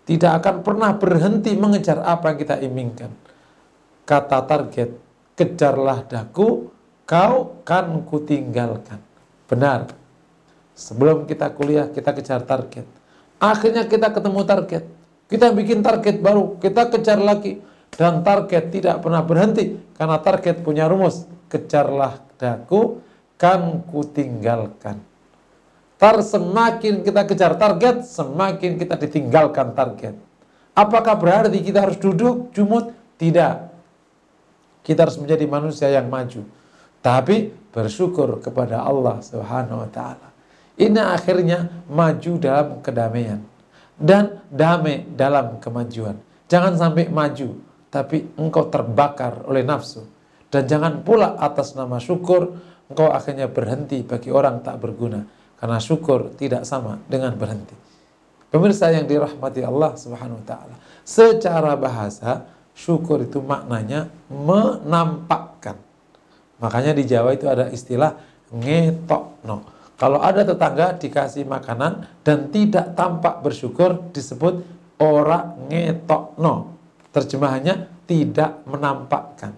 tidak 0.10 0.32
akan 0.42 0.66
pernah 0.66 0.98
berhenti 0.98 1.54
mengejar 1.54 2.02
apa 2.02 2.34
yang 2.34 2.40
kita 2.42 2.56
inginkan. 2.64 3.12
Kata 4.08 4.40
target 4.50 4.90
kejarlah 5.38 6.08
daku 6.08 6.74
kau 7.04 7.60
kan 7.68 8.02
kutinggalkan 8.08 9.02
benar 9.50 10.03
Sebelum 10.74 11.30
kita 11.30 11.54
kuliah, 11.54 11.90
kita 11.90 12.12
kejar 12.18 12.42
target. 12.44 12.86
Akhirnya 13.38 13.86
kita 13.86 14.10
ketemu 14.10 14.42
target. 14.42 14.84
Kita 15.30 15.54
bikin 15.54 15.86
target 15.86 16.20
baru, 16.20 16.58
kita 16.58 16.90
kejar 16.90 17.22
lagi. 17.22 17.62
Dan 17.94 18.26
target 18.26 18.74
tidak 18.74 19.06
pernah 19.06 19.22
berhenti. 19.22 19.78
Karena 19.94 20.18
target 20.18 20.66
punya 20.66 20.90
rumus. 20.90 21.30
Kejarlah 21.46 22.18
daku, 22.42 23.06
kan 23.38 23.86
kutinggalkan. 23.86 24.98
Tar 26.02 26.20
semakin 26.26 27.06
kita 27.06 27.22
kejar 27.30 27.54
target, 27.56 28.04
semakin 28.04 28.76
kita 28.82 28.98
ditinggalkan 28.98 29.78
target. 29.78 30.18
Apakah 30.74 31.14
berarti 31.16 31.62
kita 31.62 31.86
harus 31.86 32.02
duduk, 32.02 32.50
jumut? 32.50 32.90
Tidak. 33.22 33.56
Kita 34.82 35.06
harus 35.06 35.22
menjadi 35.22 35.46
manusia 35.46 35.88
yang 35.94 36.10
maju. 36.10 36.44
Tapi 37.00 37.54
bersyukur 37.70 38.42
kepada 38.42 38.82
Allah 38.82 39.22
Subhanahu 39.22 39.86
wa 39.86 39.90
taala. 39.94 40.33
Ini 40.74 40.98
akhirnya 40.98 41.86
maju 41.86 42.32
dalam 42.42 42.82
kedamaian 42.82 43.46
dan 43.98 44.42
damai 44.50 45.06
dalam 45.14 45.62
kemajuan. 45.62 46.18
Jangan 46.50 46.74
sampai 46.78 47.10
maju, 47.14 47.62
tapi 47.94 48.26
engkau 48.38 48.68
terbakar 48.74 49.46
oleh 49.46 49.62
nafsu. 49.62 50.02
Dan 50.50 50.66
jangan 50.66 51.02
pula 51.06 51.38
atas 51.38 51.74
nama 51.78 51.98
syukur, 52.02 52.58
engkau 52.90 53.10
akhirnya 53.10 53.50
berhenti 53.50 54.02
bagi 54.02 54.34
orang 54.34 54.62
tak 54.66 54.82
berguna. 54.82 55.26
Karena 55.58 55.78
syukur 55.78 56.34
tidak 56.36 56.66
sama 56.66 57.00
dengan 57.06 57.34
berhenti. 57.38 57.74
Pemirsa 58.54 58.94
yang 58.94 59.10
dirahmati 59.10 59.66
Allah 59.66 59.98
subhanahu 59.98 60.42
wa 60.42 60.46
ta'ala. 60.46 60.76
Secara 61.02 61.74
bahasa, 61.74 62.46
syukur 62.78 63.26
itu 63.26 63.42
maknanya 63.42 64.14
menampakkan. 64.30 65.78
Makanya 66.62 66.94
di 66.94 67.06
Jawa 67.10 67.34
itu 67.34 67.50
ada 67.50 67.70
istilah 67.74 68.14
ngetokno 68.54 69.73
kalau 69.98 70.20
ada 70.20 70.42
tetangga 70.42 70.98
dikasih 70.98 71.46
makanan 71.46 72.10
dan 72.26 72.50
tidak 72.50 72.98
tampak 72.98 73.46
bersyukur 73.46 74.10
disebut 74.12 74.66
ora 74.98 75.54
ngetokno. 75.70 76.74
Terjemahannya 77.14 78.06
tidak 78.10 78.66
menampakkan. 78.66 79.54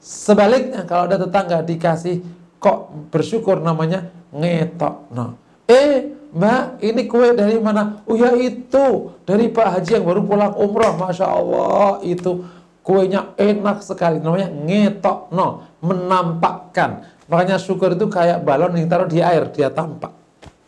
Sebaliknya 0.00 0.84
kalau 0.88 1.08
ada 1.08 1.20
tetangga 1.20 1.60
dikasih 1.60 2.24
kok 2.60 2.92
bersyukur 3.12 3.60
namanya 3.60 4.08
ngetokno. 4.32 5.36
Eh 5.68 6.14
Mbak, 6.34 6.82
ini 6.82 7.02
kue 7.06 7.30
dari 7.30 7.62
mana? 7.62 8.02
Oh 8.10 8.18
ya 8.18 8.34
itu, 8.34 9.14
dari 9.22 9.46
Pak 9.54 9.78
Haji 9.78 10.02
yang 10.02 10.02
baru 10.02 10.26
pulang 10.26 10.50
umroh. 10.58 10.98
Masya 10.98 11.30
Allah, 11.30 12.02
itu 12.02 12.42
kuenya 12.82 13.38
enak 13.38 13.86
sekali. 13.86 14.18
Namanya 14.18 14.50
ngetokno, 14.50 15.78
menampakkan. 15.78 17.06
Makanya 17.28 17.56
syukur 17.56 17.96
itu 17.96 18.06
kayak 18.12 18.44
balon 18.44 18.76
yang 18.76 18.88
taruh 18.88 19.08
di 19.08 19.24
air, 19.24 19.48
dia 19.48 19.72
tampak. 19.72 20.12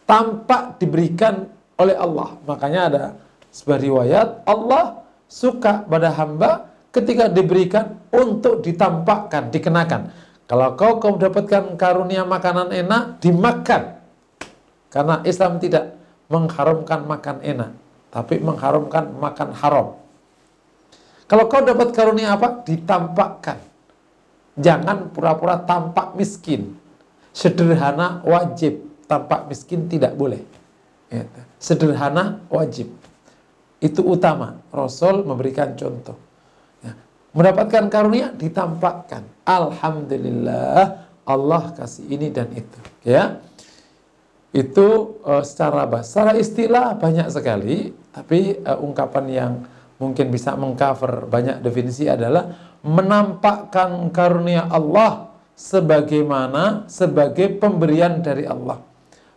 Tampak 0.09 0.81
diberikan 0.81 1.51
oleh 1.77 1.97
Allah. 1.97 2.41
Makanya 2.49 2.81
ada 2.89 3.05
sebuah 3.53 3.81
riwayat 3.81 4.29
Allah 4.49 5.05
suka 5.29 5.85
pada 5.85 6.13
hamba 6.17 6.73
ketika 6.95 7.29
diberikan 7.29 8.01
untuk 8.09 8.65
ditampakkan, 8.65 9.53
dikenakan. 9.53 10.09
Kalau 10.47 10.79
kau 10.79 11.03
kau 11.03 11.19
mendapatkan 11.19 11.75
karunia 11.75 12.23
makanan 12.23 12.71
enak, 12.73 13.19
dimakan. 13.19 13.99
Karena 14.89 15.21
Islam 15.27 15.59
tidak 15.61 15.99
mengharamkan 16.31 17.05
makan 17.05 17.37
enak, 17.43 17.71
tapi 18.09 18.41
mengharamkan 18.41 19.13
makan 19.19 19.51
haram. 19.59 19.87
Kalau 21.27 21.45
kau 21.51 21.61
dapat 21.67 21.91
karunia 21.91 22.39
apa? 22.39 22.63
Ditampakkan. 22.63 23.59
Jangan 24.57 25.13
pura-pura 25.13 25.61
tampak 25.61 26.17
miskin. 26.17 26.73
Sederhana 27.37 28.25
wajib, 28.25 28.81
tampak 29.05 29.53
miskin 29.53 29.85
tidak 29.93 30.17
boleh. 30.17 30.41
Gitu. 31.13 31.41
Sederhana 31.61 32.41
wajib. 32.49 32.89
Itu 33.77 34.01
utama. 34.01 34.57
Rasul 34.73 35.23
memberikan 35.29 35.77
contoh. 35.77 36.17
Ya. 36.81 36.97
Mendapatkan 37.37 37.93
karunia 37.93 38.33
ditampakkan. 38.33 39.29
Alhamdulillah 39.45 41.05
Allah 41.29 41.63
kasih 41.77 42.09
ini 42.09 42.33
dan 42.33 42.49
itu. 42.57 42.81
Ya. 43.05 43.45
Itu 44.57 45.21
uh, 45.21 45.45
secara 45.45 45.85
bahasa. 45.85 46.09
Secara 46.09 46.33
istilah 46.41 46.97
banyak 46.97 47.29
sekali, 47.29 47.93
tapi 48.17 48.57
uh, 48.65 48.81
ungkapan 48.81 49.25
yang 49.29 49.53
mungkin 50.01 50.33
bisa 50.33 50.57
mengcover 50.57 51.29
banyak 51.29 51.61
definisi 51.61 52.09
adalah 52.09 52.76
menampakkan 52.87 54.15
karunia 54.15 54.71
Allah 54.71 55.35
sebagaimana 55.59 56.87
sebagai 56.87 57.59
pemberian 57.59 58.23
dari 58.23 58.47
Allah 58.47 58.87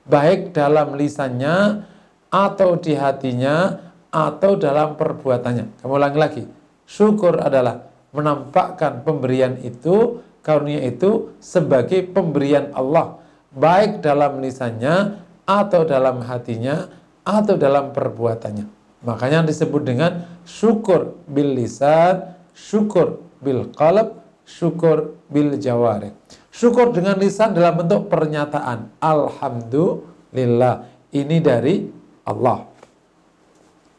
baik 0.09 0.57
dalam 0.57 0.97
lisannya 0.97 1.85
atau 2.33 2.77
di 2.81 2.97
hatinya 2.97 3.77
atau 4.09 4.57
dalam 4.57 4.97
perbuatannya. 4.97 5.85
Kamu 5.85 5.93
ulangi 5.93 6.19
lagi. 6.19 6.43
Syukur 6.89 7.37
adalah 7.37 7.85
menampakkan 8.09 9.05
pemberian 9.05 9.61
itu, 9.61 10.25
karunia 10.41 10.81
itu 10.81 11.37
sebagai 11.37 12.09
pemberian 12.09 12.73
Allah, 12.73 13.21
baik 13.53 14.01
dalam 14.01 14.41
lisannya 14.41 15.21
atau 15.45 15.85
dalam 15.85 16.25
hatinya 16.25 16.89
atau 17.21 17.53
dalam 17.53 17.93
perbuatannya. 17.93 18.65
Makanya 19.05 19.45
disebut 19.45 19.85
dengan 19.85 20.25
syukur 20.43 21.21
bil 21.29 21.53
lisan, 21.53 22.33
syukur 22.57 23.21
bil 23.39 23.71
qalb, 23.75 24.19
syukur 24.47 25.19
bil 25.31 25.55
jawarih. 25.59 26.15
Syukur 26.49 26.91
dengan 26.91 27.15
lisan 27.19 27.55
dalam 27.55 27.79
bentuk 27.79 28.11
pernyataan. 28.11 28.99
Alhamdulillah. 28.99 30.85
Ini 31.09 31.37
dari 31.41 31.89
Allah. 32.27 32.69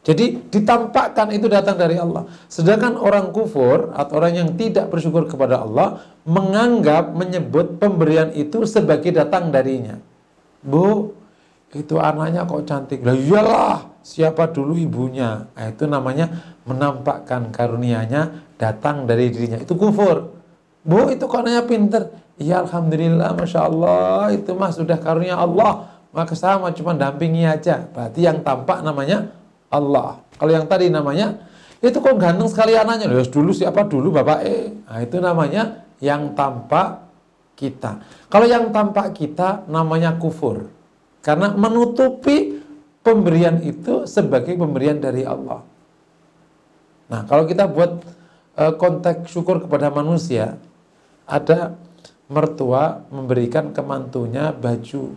Jadi 0.01 0.49
ditampakkan 0.49 1.29
itu 1.29 1.45
datang 1.45 1.77
dari 1.77 1.93
Allah. 1.93 2.25
Sedangkan 2.49 2.97
orang 2.97 3.29
kufur 3.29 3.93
atau 3.93 4.17
orang 4.17 4.33
yang 4.33 4.49
tidak 4.57 4.89
bersyukur 4.89 5.29
kepada 5.29 5.61
Allah 5.61 6.01
menganggap 6.25 7.13
menyebut 7.13 7.77
pemberian 7.77 8.33
itu 8.33 8.65
sebagai 8.65 9.13
datang 9.13 9.53
darinya. 9.53 10.01
Bu, 10.65 11.13
itu 11.77 12.01
anaknya 12.01 12.49
kok 12.49 12.65
cantik. 12.65 13.05
Lah 13.05 13.13
iyalah, 13.13 13.90
siapa 14.01 14.49
dulu 14.49 14.77
ibunya? 14.77 15.49
Nah, 15.53 15.67
itu 15.69 15.85
namanya 15.85 16.57
menampakkan 16.65 17.49
karunianya 17.53 18.53
datang 18.57 19.09
dari 19.09 19.29
dirinya. 19.33 19.61
Itu 19.61 19.77
kufur. 19.77 20.33
Bu, 20.81 21.09
itu 21.13 21.25
anaknya 21.29 21.63
pinter. 21.65 22.03
Ya 22.41 22.65
Alhamdulillah, 22.65 23.37
Masya 23.37 23.61
Allah, 23.69 24.33
itu 24.33 24.51
mah 24.57 24.73
sudah 24.73 24.97
karunia 24.97 25.37
Allah. 25.37 25.89
Maka 26.11 26.35
sama 26.35 26.73
cuma 26.75 26.97
dampingi 26.97 27.45
aja. 27.45 27.85
Berarti 27.87 28.25
yang 28.25 28.41
tampak 28.41 28.83
namanya 28.83 29.31
Allah. 29.71 30.19
Kalau 30.35 30.51
yang 30.51 30.65
tadi 30.67 30.91
namanya, 30.91 31.37
itu 31.81 31.97
kok 31.97 32.17
ganteng 32.21 32.49
sekali 32.51 32.77
anaknya. 32.77 33.09
Ya 33.09 33.25
dulu 33.25 33.49
siapa 33.55 33.89
dulu 33.89 34.13
Bapak 34.13 34.39
E. 34.45 34.69
Nah 34.85 34.99
itu 35.01 35.17
namanya 35.17 35.81
yang 35.97 36.37
tampak 36.37 37.09
kita. 37.57 38.01
Kalau 38.29 38.45
yang 38.45 38.69
tampak 38.69 39.17
kita 39.17 39.65
namanya 39.65 40.13
kufur. 40.17 40.69
Karena 41.25 41.53
menutupi 41.53 42.60
pemberian 43.01 43.61
itu 43.65 44.05
sebagai 44.05 44.53
pemberian 44.57 45.01
dari 45.01 45.25
Allah. 45.25 45.61
Nah 47.11 47.21
kalau 47.27 47.43
kita 47.45 47.67
buat 47.67 48.01
uh, 48.57 48.73
konteks 48.77 49.29
syukur 49.29 49.61
kepada 49.65 49.89
manusia, 49.89 50.57
ada 51.25 51.75
mertua 52.31 53.03
memberikan 53.11 53.75
ke 53.75 53.81
mantunya 53.83 54.55
baju 54.55 55.15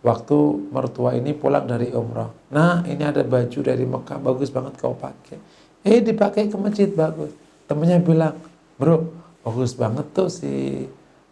waktu 0.00 0.38
mertua 0.72 1.12
ini 1.16 1.36
pulang 1.36 1.68
dari 1.68 1.92
umrah. 1.92 2.32
Nah, 2.48 2.80
ini 2.88 3.04
ada 3.04 3.20
baju 3.20 3.58
dari 3.60 3.84
Mekah 3.84 4.18
bagus 4.20 4.48
banget 4.48 4.80
kau 4.80 4.96
pakai. 4.96 5.36
Eh, 5.84 6.00
dipakai 6.00 6.48
ke 6.48 6.56
masjid 6.56 6.88
bagus. 6.88 7.32
Temennya 7.68 8.00
bilang, 8.00 8.36
bro, 8.80 9.12
bagus 9.44 9.76
banget 9.76 10.08
tuh 10.16 10.32
si 10.32 10.84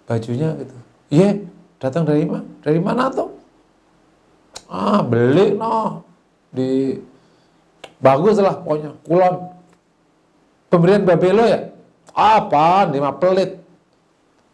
bajunya 0.04 0.52
gitu. 0.60 0.76
Iya, 1.08 1.24
yeah, 1.24 1.32
datang 1.80 2.04
dari 2.04 2.28
mana? 2.28 2.44
Dari 2.60 2.80
mana 2.80 3.08
tuh? 3.08 3.32
Ah, 4.68 5.00
beli 5.00 5.56
noh 5.56 6.04
di 6.52 6.96
bagus 7.98 8.36
lah 8.38 8.60
pokoknya 8.60 8.92
kulon. 9.04 9.34
Pemberian 10.68 11.08
Babelo 11.08 11.48
ya? 11.48 11.72
Apa? 12.12 12.84
Lima 12.92 13.16
pelit 13.16 13.56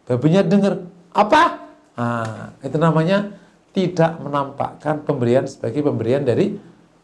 Babinya 0.05 0.45
dengar, 0.45 0.85
apa? 1.09 1.65
Nah, 1.97 2.53
itu 2.61 2.77
namanya 2.77 3.33
tidak 3.73 4.21
menampakkan 4.21 5.01
pemberian 5.01 5.49
sebagai 5.49 5.81
pemberian 5.81 6.21
dari 6.21 6.53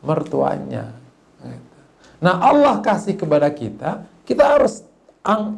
mertuanya. 0.06 1.02
Nah 2.21 2.38
Allah 2.38 2.78
kasih 2.86 3.17
kepada 3.17 3.50
kita, 3.50 4.06
kita 4.21 4.56
harus 4.56 4.86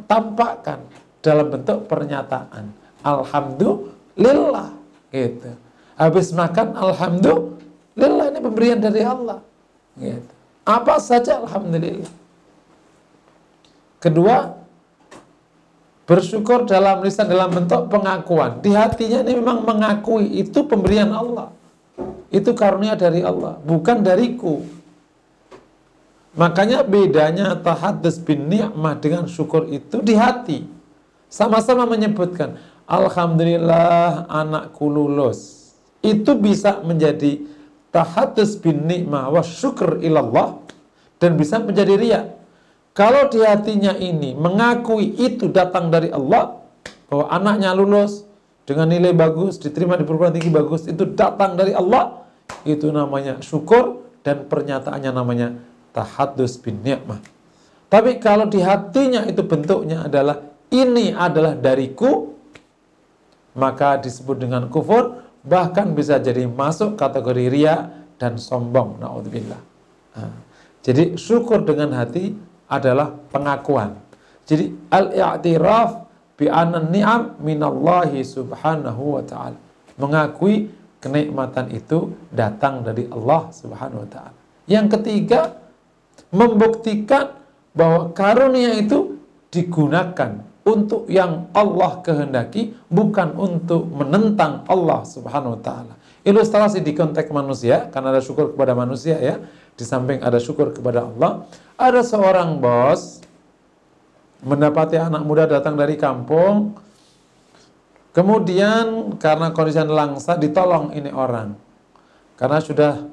tampakkan 0.08 0.80
dalam 1.20 1.52
bentuk 1.52 1.84
pernyataan. 1.92 2.72
Alhamdulillah. 3.04 4.72
Gitu. 5.12 5.52
Habis 5.94 6.34
makan, 6.34 6.74
Alhamdulillah 6.74 8.34
ini 8.34 8.40
pemberian 8.42 8.80
dari 8.82 9.02
Allah. 9.06 9.40
Gitu. 9.98 10.32
Apa 10.66 10.98
saja 10.98 11.44
Alhamdulillah. 11.44 12.12
Kedua, 14.02 14.64
Bersyukur 16.04 16.68
dalam 16.68 17.00
lisan 17.00 17.32
dalam 17.32 17.48
bentuk 17.48 17.88
pengakuan. 17.88 18.60
Di 18.60 18.76
hatinya 18.76 19.24
ini 19.24 19.40
memang 19.40 19.64
mengakui 19.64 20.28
itu 20.36 20.60
pemberian 20.68 21.08
Allah. 21.16 21.56
Itu 22.28 22.52
karunia 22.52 23.00
dari 23.00 23.24
Allah, 23.24 23.56
bukan 23.64 24.04
dariku. 24.04 24.68
Makanya 26.36 26.84
bedanya 26.84 27.56
tahadus 27.56 28.20
bin 28.20 28.52
ni'mah 28.52 29.00
dengan 29.00 29.32
syukur 29.32 29.70
itu 29.72 30.04
di 30.04 30.18
hati. 30.18 30.68
Sama-sama 31.32 31.88
menyebutkan, 31.88 32.60
Alhamdulillah 32.84 34.28
anakku 34.28 34.92
lulus. 34.92 35.63
Itu 36.04 36.36
bisa 36.36 36.84
menjadi 36.84 37.40
tahadus 37.96 38.60
bin 38.60 38.84
ni'mah 38.84 39.32
wa 39.32 39.40
syukur 39.40 40.04
ilallah 40.04 40.60
dan 41.24 41.40
bisa 41.40 41.64
menjadi 41.64 41.96
riak. 41.96 42.26
Kalau 42.94 43.32
di 43.32 43.42
hatinya 43.42 43.96
ini 43.98 44.36
mengakui 44.36 45.16
itu 45.18 45.50
datang 45.50 45.90
dari 45.90 46.14
Allah, 46.14 46.62
bahwa 47.10 47.26
anaknya 47.32 47.74
lulus 47.74 48.28
dengan 48.68 48.92
nilai 48.92 49.16
bagus, 49.16 49.58
diterima 49.58 49.98
di 49.98 50.06
perguruan 50.06 50.36
tinggi 50.36 50.52
bagus, 50.54 50.86
itu 50.86 51.08
datang 51.16 51.58
dari 51.58 51.74
Allah, 51.74 52.22
itu 52.68 52.92
namanya 52.94 53.40
syukur 53.42 54.04
dan 54.22 54.46
pernyataannya 54.46 55.12
namanya 55.16 55.58
tahadus 55.96 56.60
bin 56.60 56.84
ni'mah. 56.86 57.18
Tapi 57.88 58.18
kalau 58.22 58.46
di 58.50 58.60
hatinya 58.62 59.24
itu 59.26 59.42
bentuknya 59.46 60.06
adalah 60.06 60.42
ini 60.74 61.14
adalah 61.14 61.54
dariku, 61.58 62.34
maka 63.54 64.02
disebut 64.02 64.38
dengan 64.38 64.70
kufur, 64.70 65.23
bahkan 65.44 65.92
bisa 65.92 66.18
jadi 66.18 66.48
masuk 66.48 66.96
kategori 66.96 67.52
ria 67.52 67.92
dan 68.18 68.40
sombong. 68.40 68.98
Naudzubillah. 69.04 69.62
Nah, 70.16 70.34
jadi 70.84 71.16
syukur 71.20 71.64
dengan 71.64 71.96
hati 71.96 72.36
adalah 72.68 73.16
pengakuan. 73.32 74.00
Jadi 74.44 74.72
al-i'tiraf 74.92 76.04
bi 76.36 76.52
ni'am 76.92 77.40
minallahi 77.40 78.24
subhanahu 78.24 79.20
wa 79.20 79.24
ta'ala. 79.24 79.60
Mengakui 79.96 80.68
kenikmatan 81.00 81.72
itu 81.72 82.12
datang 82.32 82.84
dari 82.84 83.08
Allah 83.12 83.52
subhanahu 83.52 84.04
wa 84.04 84.10
ta'ala. 84.10 84.36
Yang 84.68 84.88
ketiga, 85.00 85.60
membuktikan 86.32 87.36
bahwa 87.76 88.16
karunia 88.16 88.80
itu 88.80 89.20
digunakan 89.52 90.42
untuk 90.64 91.12
yang 91.12 91.52
Allah 91.52 92.00
kehendaki, 92.00 92.72
bukan 92.88 93.36
untuk 93.36 93.84
menentang 93.92 94.64
Allah 94.68 95.04
subhanahu 95.04 95.60
wa 95.60 95.62
ta'ala. 95.62 95.94
Ilustrasi 96.24 96.80
di 96.80 96.96
konteks 96.96 97.28
manusia, 97.36 97.92
karena 97.92 98.16
ada 98.16 98.24
syukur 98.24 98.56
kepada 98.56 98.72
manusia 98.72 99.20
ya, 99.20 99.44
di 99.76 99.84
samping 99.84 100.24
ada 100.24 100.40
syukur 100.40 100.72
kepada 100.72 101.04
Allah, 101.04 101.44
ada 101.76 102.00
seorang 102.00 102.64
bos 102.64 103.20
mendapati 104.40 104.96
anak 104.96 105.24
muda 105.28 105.44
datang 105.44 105.76
dari 105.76 106.00
kampung, 106.00 106.80
kemudian 108.16 109.20
karena 109.20 109.52
kondisi 109.52 109.84
langsa 109.84 110.40
ditolong 110.40 110.96
ini 110.96 111.12
orang. 111.12 111.60
Karena 112.40 112.64
sudah 112.64 113.04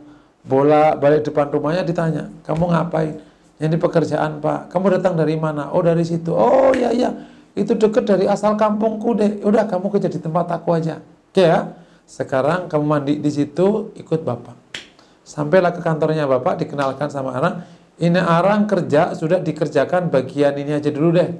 bola 0.47 0.95
balik 0.95 1.27
depan 1.27 1.51
rumahnya 1.51 1.83
ditanya, 1.83 2.31
kamu 2.47 2.71
ngapain? 2.71 3.19
Di 3.61 3.77
pekerjaan 3.77 4.41
pak, 4.41 4.73
kamu 4.73 4.97
datang 4.97 5.21
dari 5.21 5.37
mana? 5.37 5.69
Oh 5.75 5.85
dari 5.85 6.01
situ. 6.01 6.33
Oh 6.33 6.73
iya 6.73 6.89
iya, 6.97 7.13
itu 7.59 7.75
deket 7.75 8.07
dari 8.07 8.25
asal 8.31 8.55
kampungku 8.55 9.17
deh. 9.19 9.43
Udah 9.43 9.67
kamu 9.67 9.91
kerja 9.91 10.07
di 10.07 10.23
tempat 10.23 10.47
aku 10.55 10.77
aja. 10.77 11.03
Oke 11.31 11.43
ya. 11.43 11.75
Sekarang 12.11 12.67
kamu 12.67 12.85
mandi 12.87 13.15
di 13.23 13.31
situ, 13.31 13.95
ikut 13.95 14.27
bapak. 14.27 14.59
Sampailah 15.23 15.71
ke 15.71 15.79
kantornya 15.79 16.27
bapak, 16.27 16.59
dikenalkan 16.59 17.07
sama 17.07 17.39
Arang. 17.39 17.63
Ini 18.03 18.19
Arang 18.19 18.67
kerja 18.67 19.15
sudah 19.15 19.39
dikerjakan 19.39 20.11
bagian 20.11 20.59
ini 20.59 20.75
aja 20.75 20.91
dulu 20.91 21.15
deh. 21.15 21.31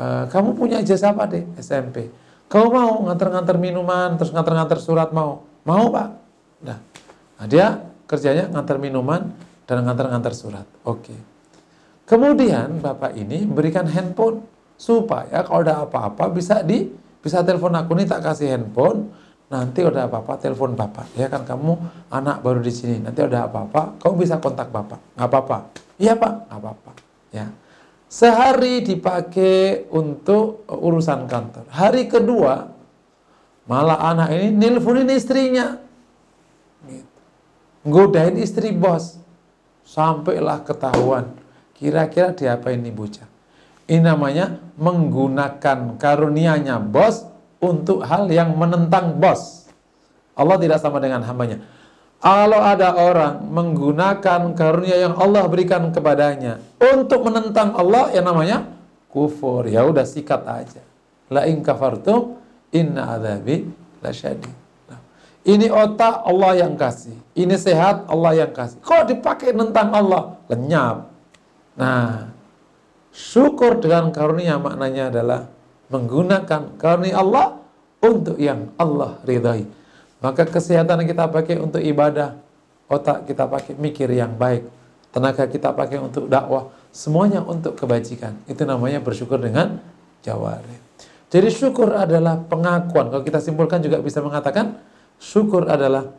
Uh, 0.00 0.24
kamu 0.32 0.56
punya 0.56 0.80
ijazah 0.80 1.12
apa 1.12 1.28
deh? 1.28 1.44
SMP. 1.60 2.08
Kamu 2.48 2.66
mau 2.72 2.92
nganter-nganter 3.10 3.60
minuman, 3.60 4.16
terus 4.16 4.32
nganter-nganter 4.32 4.80
surat 4.80 5.12
mau? 5.12 5.44
Mau 5.68 5.92
pak? 5.92 6.08
Nah, 6.64 6.78
nah 7.36 7.46
dia 7.50 7.84
kerjanya 8.08 8.48
nganter 8.48 8.80
minuman 8.80 9.36
dan 9.68 9.84
nganter-nganter 9.84 10.32
surat. 10.32 10.64
Oke. 10.86 11.12
Kemudian 12.06 12.80
bapak 12.80 13.18
ini 13.18 13.44
memberikan 13.44 13.84
handphone 13.90 14.55
supaya 14.76 15.40
kalau 15.42 15.64
ada 15.64 15.88
apa-apa 15.88 16.30
bisa 16.30 16.60
di 16.60 16.88
bisa 17.24 17.42
telepon 17.42 17.74
aku 17.74 17.96
nih 17.98 18.06
tak 18.06 18.22
kasih 18.22 18.54
handphone. 18.54 19.10
Nanti 19.46 19.82
udah 19.86 20.10
apa-apa 20.10 20.42
telepon 20.42 20.74
bapak. 20.74 21.06
Ya 21.14 21.30
kan 21.30 21.46
kamu 21.46 21.78
anak 22.10 22.42
baru 22.42 22.58
di 22.58 22.70
sini. 22.74 22.98
Nanti 22.98 23.22
udah 23.22 23.46
apa-apa 23.46 23.98
kamu 24.02 24.14
bisa 24.26 24.42
kontak 24.42 24.70
bapak. 24.74 24.98
Nggak 25.14 25.28
apa-apa. 25.30 25.58
Iya 25.98 26.14
pak. 26.18 26.34
Nggak 26.50 26.60
apa-apa. 26.62 26.92
Ya. 27.30 27.46
Sehari 28.06 28.82
dipakai 28.82 29.86
untuk 29.90 30.66
urusan 30.66 31.30
kantor. 31.30 31.66
Hari 31.70 32.06
kedua 32.10 32.74
malah 33.70 33.98
anak 34.14 34.34
ini 34.34 34.54
nelponin 34.54 35.10
istrinya. 35.10 35.78
Gitu. 36.86 37.20
godain 37.86 38.34
istri 38.38 38.74
bos. 38.74 39.18
Sampailah 39.86 40.66
ketahuan. 40.66 41.38
Kira-kira 41.74 42.34
diapain 42.34 42.82
nih 42.82 42.90
bocah? 42.90 43.35
Ini 43.86 44.02
namanya 44.02 44.58
menggunakan 44.74 45.94
karunianya 45.96 46.82
bos 46.82 47.22
untuk 47.62 48.02
hal 48.02 48.26
yang 48.26 48.58
menentang 48.58 49.14
bos. 49.22 49.70
Allah 50.36 50.58
tidak 50.58 50.82
sama 50.82 50.98
dengan 50.98 51.22
hambanya. 51.22 51.62
Kalau 52.20 52.58
ada 52.58 52.96
orang 52.96 53.46
menggunakan 53.46 54.56
karunia 54.58 54.98
yang 55.06 55.14
Allah 55.14 55.46
berikan 55.46 55.94
kepadanya 55.94 56.58
untuk 56.80 57.28
menentang 57.28 57.76
Allah, 57.78 58.10
yang 58.10 58.26
namanya 58.26 58.66
kufur. 59.12 59.68
Ya 59.70 59.86
udah 59.86 60.02
sikat 60.02 60.42
aja. 60.42 60.82
La 61.30 61.46
in 61.46 61.62
kafartum 61.62 62.40
inna 62.74 63.14
adzabi 63.14 63.70
lasyadid. 64.02 64.50
Nah, 64.90 65.00
ini 65.46 65.70
otak 65.70 66.26
Allah 66.26 66.66
yang 66.66 66.74
kasih. 66.74 67.14
Ini 67.38 67.54
sehat 67.54 68.10
Allah 68.10 68.44
yang 68.44 68.50
kasih. 68.50 68.82
Kok 68.82 69.06
dipakai 69.12 69.54
nentang 69.54 69.94
Allah? 69.94 70.40
Lenyap. 70.50 71.06
Nah, 71.76 72.35
syukur 73.16 73.80
dengan 73.80 74.12
karunia 74.12 74.60
maknanya 74.60 75.08
adalah 75.08 75.48
menggunakan 75.88 76.76
karunia 76.76 77.16
Allah 77.16 77.56
untuk 78.04 78.36
yang 78.36 78.68
Allah 78.76 79.16
ridhai. 79.24 79.64
Maka 80.20 80.44
kesehatan 80.44 81.08
kita 81.08 81.32
pakai 81.32 81.56
untuk 81.56 81.80
ibadah, 81.80 82.36
otak 82.92 83.24
kita 83.24 83.48
pakai 83.48 83.72
mikir 83.80 84.12
yang 84.12 84.36
baik, 84.36 84.68
tenaga 85.12 85.48
kita 85.48 85.72
pakai 85.72 85.96
untuk 85.96 86.28
dakwah, 86.28 86.68
semuanya 86.92 87.40
untuk 87.40 87.72
kebajikan. 87.76 88.36
Itu 88.44 88.68
namanya 88.68 89.00
bersyukur 89.00 89.40
dengan 89.40 89.80
jawari. 90.20 90.84
Jadi 91.32 91.48
syukur 91.50 91.92
adalah 91.92 92.38
pengakuan. 92.38 93.10
Kalau 93.12 93.24
kita 93.24 93.40
simpulkan 93.42 93.82
juga 93.82 93.98
bisa 94.00 94.22
mengatakan 94.22 94.78
syukur 95.18 95.66
adalah 95.66 96.12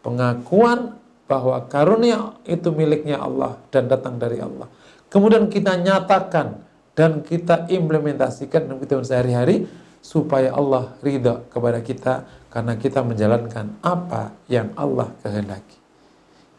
pengakuan 0.00 0.96
bahwa 1.26 1.58
karunia 1.66 2.38
itu 2.46 2.70
miliknya 2.70 3.18
Allah 3.18 3.58
dan 3.74 3.90
datang 3.90 4.16
dari 4.16 4.38
Allah. 4.38 4.70
Kemudian 5.08 5.46
kita 5.46 5.78
nyatakan 5.78 6.66
dan 6.96 7.22
kita 7.22 7.68
implementasikan 7.70 8.66
dalam 8.66 8.80
kehidupan 8.82 9.06
sehari-hari 9.06 9.68
supaya 10.02 10.54
Allah 10.54 10.94
ridha 11.02 11.42
kepada 11.50 11.78
kita 11.82 12.14
karena 12.50 12.74
kita 12.78 13.04
menjalankan 13.04 13.76
apa 13.84 14.32
yang 14.48 14.72
Allah 14.78 15.12
kehendaki. 15.20 15.76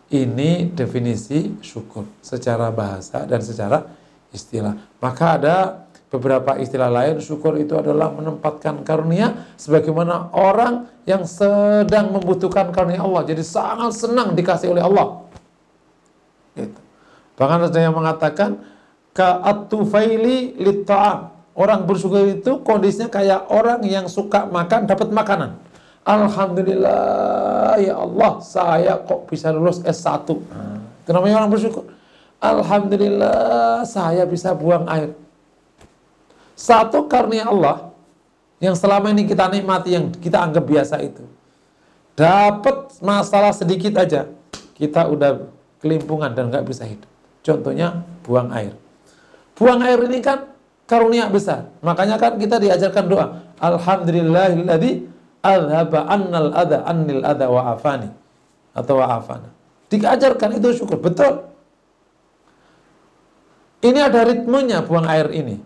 Ini 0.08 0.72
definisi 0.72 1.60
syukur 1.60 2.08
secara 2.24 2.72
bahasa 2.72 3.28
dan 3.28 3.44
secara 3.44 3.84
istilah. 4.32 4.78
Maka 5.04 5.26
ada 5.36 5.56
beberapa 6.08 6.56
istilah 6.56 6.88
lain 6.88 7.20
syukur 7.20 7.60
itu 7.60 7.76
adalah 7.76 8.12
menempatkan 8.16 8.88
karunia 8.88 9.52
sebagaimana 9.60 10.32
orang 10.32 10.88
yang 11.04 11.28
sedang 11.28 12.16
membutuhkan 12.16 12.72
karunia 12.72 13.04
Allah 13.04 13.28
jadi 13.28 13.44
sangat 13.44 13.92
senang 13.96 14.32
dikasih 14.32 14.72
oleh 14.72 14.84
Allah. 14.84 15.28
Gitu. 16.56 16.87
Bahkan 17.38 17.70
ada 17.70 17.80
yang 17.80 17.94
mengatakan 17.94 18.58
ka'atufaili 19.14 20.58
litta'am. 20.58 21.38
Orang 21.58 21.90
bersyukur 21.90 22.22
itu 22.30 22.62
kondisinya 22.62 23.10
kayak 23.10 23.50
orang 23.50 23.82
yang 23.82 24.06
suka 24.06 24.46
makan 24.46 24.86
dapat 24.86 25.10
makanan. 25.10 25.58
Alhamdulillah 26.06 27.82
ya 27.82 27.98
Allah 27.98 28.32
saya 28.46 28.94
kok 29.02 29.26
bisa 29.26 29.50
lulus 29.50 29.82
S1. 29.82 30.24
Nah, 30.30 30.78
itu 31.02 31.10
namanya 31.10 31.42
orang 31.42 31.52
bersyukur. 31.52 31.84
Alhamdulillah 32.38 33.82
saya 33.90 34.24
bisa 34.30 34.54
buang 34.54 34.86
air. 34.86 35.18
Satu 36.54 37.10
karena 37.10 37.50
Allah 37.50 37.90
yang 38.62 38.78
selama 38.78 39.10
ini 39.10 39.26
kita 39.26 39.50
nikmati 39.50 39.98
yang 39.98 40.14
kita 40.14 40.38
anggap 40.38 40.66
biasa 40.66 41.02
itu. 41.02 41.26
Dapat 42.14 43.02
masalah 43.02 43.54
sedikit 43.54 43.98
aja 43.98 44.30
kita 44.78 45.10
udah 45.10 45.50
kelimpungan 45.82 46.34
dan 46.38 46.54
nggak 46.54 46.66
bisa 46.66 46.86
hidup. 46.86 47.17
Contohnya 47.48 48.04
buang 48.28 48.52
air. 48.52 48.76
Buang 49.56 49.80
air 49.80 49.96
ini 50.04 50.20
kan 50.20 50.52
karunia 50.84 51.32
besar. 51.32 51.72
Makanya 51.80 52.20
kan 52.20 52.36
kita 52.36 52.60
diajarkan 52.60 53.08
doa. 53.08 53.26
Alhamdulillahilladzi 53.64 55.08
adhaba 55.40 56.12
annal 56.12 56.52
adha 56.52 56.84
annil 56.84 57.24
adha 57.24 57.48
wa 57.48 57.72
afani. 57.72 58.12
Atau 58.76 59.00
wa 59.00 59.08
afana. 59.16 59.48
Diajarkan 59.88 60.60
itu 60.60 60.84
syukur. 60.84 61.00
Betul. 61.00 61.48
Ini 63.80 64.12
ada 64.12 64.28
ritmenya 64.28 64.84
buang 64.84 65.08
air 65.08 65.32
ini. 65.32 65.64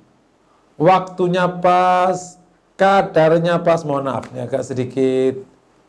Waktunya 0.78 1.50
pas, 1.50 2.38
kadarnya 2.78 3.58
pas. 3.66 3.82
Mohon 3.82 4.06
maaf, 4.06 4.30
ini 4.30 4.46
agak 4.46 4.62
sedikit 4.62 5.42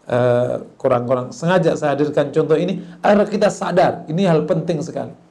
eh, 0.08 0.54
kurang-kurang. 0.80 1.28
Uh, 1.28 1.36
Sengaja 1.36 1.76
saya 1.76 1.92
hadirkan 1.92 2.32
contoh 2.32 2.56
ini 2.56 2.80
agar 3.04 3.28
kita 3.28 3.52
sadar. 3.52 4.08
Ini 4.08 4.24
hal 4.24 4.48
penting 4.48 4.80
sekali 4.80 5.21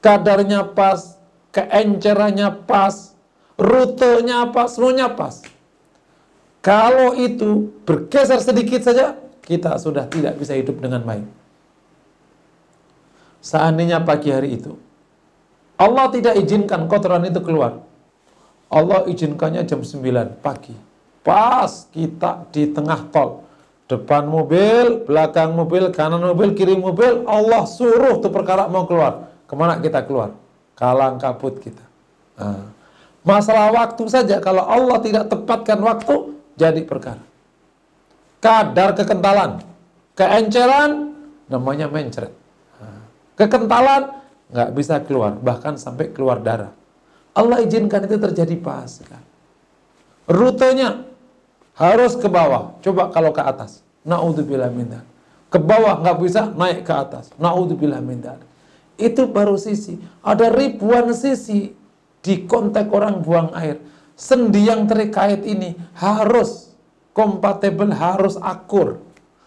kadarnya 0.00 0.66
pas, 0.74 1.18
keencerannya 1.52 2.64
pas, 2.66 3.14
rutenya 3.58 4.50
pas, 4.54 4.68
semuanya 4.70 5.10
pas. 5.10 5.42
Kalau 6.62 7.14
itu 7.14 7.70
bergeser 7.86 8.42
sedikit 8.42 8.82
saja, 8.82 9.16
kita 9.46 9.78
sudah 9.80 10.04
tidak 10.10 10.36
bisa 10.36 10.52
hidup 10.52 10.78
dengan 10.82 11.00
baik. 11.06 11.26
Seandainya 13.40 14.02
pagi 14.02 14.34
hari 14.34 14.58
itu, 14.58 14.76
Allah 15.78 16.10
tidak 16.10 16.34
izinkan 16.36 16.90
kotoran 16.90 17.24
itu 17.24 17.38
keluar. 17.40 17.80
Allah 18.68 19.08
izinkannya 19.08 19.64
jam 19.64 19.80
9 19.80 20.42
pagi. 20.44 20.74
Pas 21.24 21.88
kita 21.94 22.50
di 22.52 22.68
tengah 22.68 23.08
tol. 23.08 23.46
Depan 23.88 24.28
mobil, 24.28 25.08
belakang 25.08 25.56
mobil, 25.56 25.88
kanan 25.96 26.20
mobil, 26.20 26.52
kiri 26.52 26.76
mobil, 26.76 27.24
Allah 27.24 27.64
suruh 27.64 28.20
tuh 28.20 28.28
perkara 28.28 28.68
mau 28.68 28.84
keluar. 28.84 29.32
Ke 29.48 29.56
mana 29.56 29.80
kita 29.80 30.04
keluar? 30.04 30.36
Kalang 30.76 31.16
kabut 31.16 31.56
kita. 31.58 31.82
Nah, 32.36 32.68
masalah 33.24 33.72
waktu 33.72 34.04
saja, 34.06 34.36
kalau 34.44 34.62
Allah 34.62 35.00
tidak 35.00 35.32
tepatkan 35.32 35.80
waktu, 35.80 36.36
jadi 36.54 36.84
perkara. 36.84 37.24
Kadar 38.38 38.94
kekentalan, 38.94 39.64
keenceran, 40.14 41.16
namanya 41.50 41.90
mencret. 41.90 42.30
Nah, 42.78 43.02
kekentalan, 43.34 44.02
nggak 44.52 44.70
bisa 44.76 45.00
keluar, 45.02 45.34
bahkan 45.40 45.74
sampai 45.80 46.12
keluar 46.12 46.38
darah. 46.38 46.70
Allah 47.34 47.62
izinkan 47.62 48.02
itu 48.04 48.18
terjadi 48.18 48.58
pas 48.58 48.98
Rutenya 50.28 51.08
harus 51.78 52.18
ke 52.18 52.28
bawah. 52.28 52.76
Coba 52.84 53.08
kalau 53.08 53.32
ke 53.32 53.40
atas. 53.40 53.80
Naudzubillah 54.04 54.68
min 54.68 54.92
Ke 55.48 55.56
bawah 55.56 56.04
nggak 56.04 56.18
bisa, 56.20 56.52
naik 56.52 56.84
ke 56.84 56.92
atas. 56.92 57.32
Naudzubillah 57.40 58.04
min 58.04 58.20
itu 58.98 59.30
baru 59.30 59.54
sisi. 59.54 59.96
Ada 60.20 60.50
ribuan 60.50 61.14
sisi 61.14 61.72
di 62.20 62.34
konteks 62.44 62.90
orang 62.90 63.22
buang 63.22 63.54
air. 63.54 63.78
Sendi 64.18 64.66
yang 64.66 64.90
terkait 64.90 65.46
ini 65.46 65.78
harus 65.94 66.74
kompatibel, 67.14 67.94
harus 67.94 68.34
akur. 68.42 68.98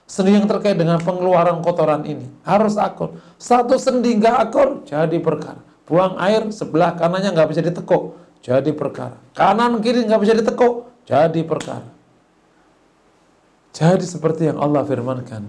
Sendi 0.07 0.35
yang 0.35 0.47
terkait 0.47 0.79
dengan 0.79 0.99
pengeluaran 1.03 1.59
kotoran 1.59 2.07
ini 2.07 2.27
harus 2.47 2.79
akur. 2.79 3.19
Satu 3.35 3.75
sendi 3.75 4.15
nggak 4.15 4.35
akur, 4.49 4.87
jadi 4.87 5.19
perkara. 5.19 5.59
Buang 5.83 6.15
air 6.23 6.47
sebelah 6.55 6.95
kanannya 6.95 7.35
nggak 7.35 7.49
bisa 7.51 7.59
ditekuk, 7.59 8.15
jadi 8.39 8.71
perkara. 8.71 9.19
Kanan 9.35 9.83
kiri 9.83 10.07
nggak 10.07 10.21
bisa 10.23 10.33
ditekuk, 10.35 10.87
jadi 11.03 11.43
perkara. 11.43 11.87
Jadi 13.71 14.03
seperti 14.03 14.51
yang 14.51 14.59
Allah 14.59 14.83
firmankan. 14.87 15.47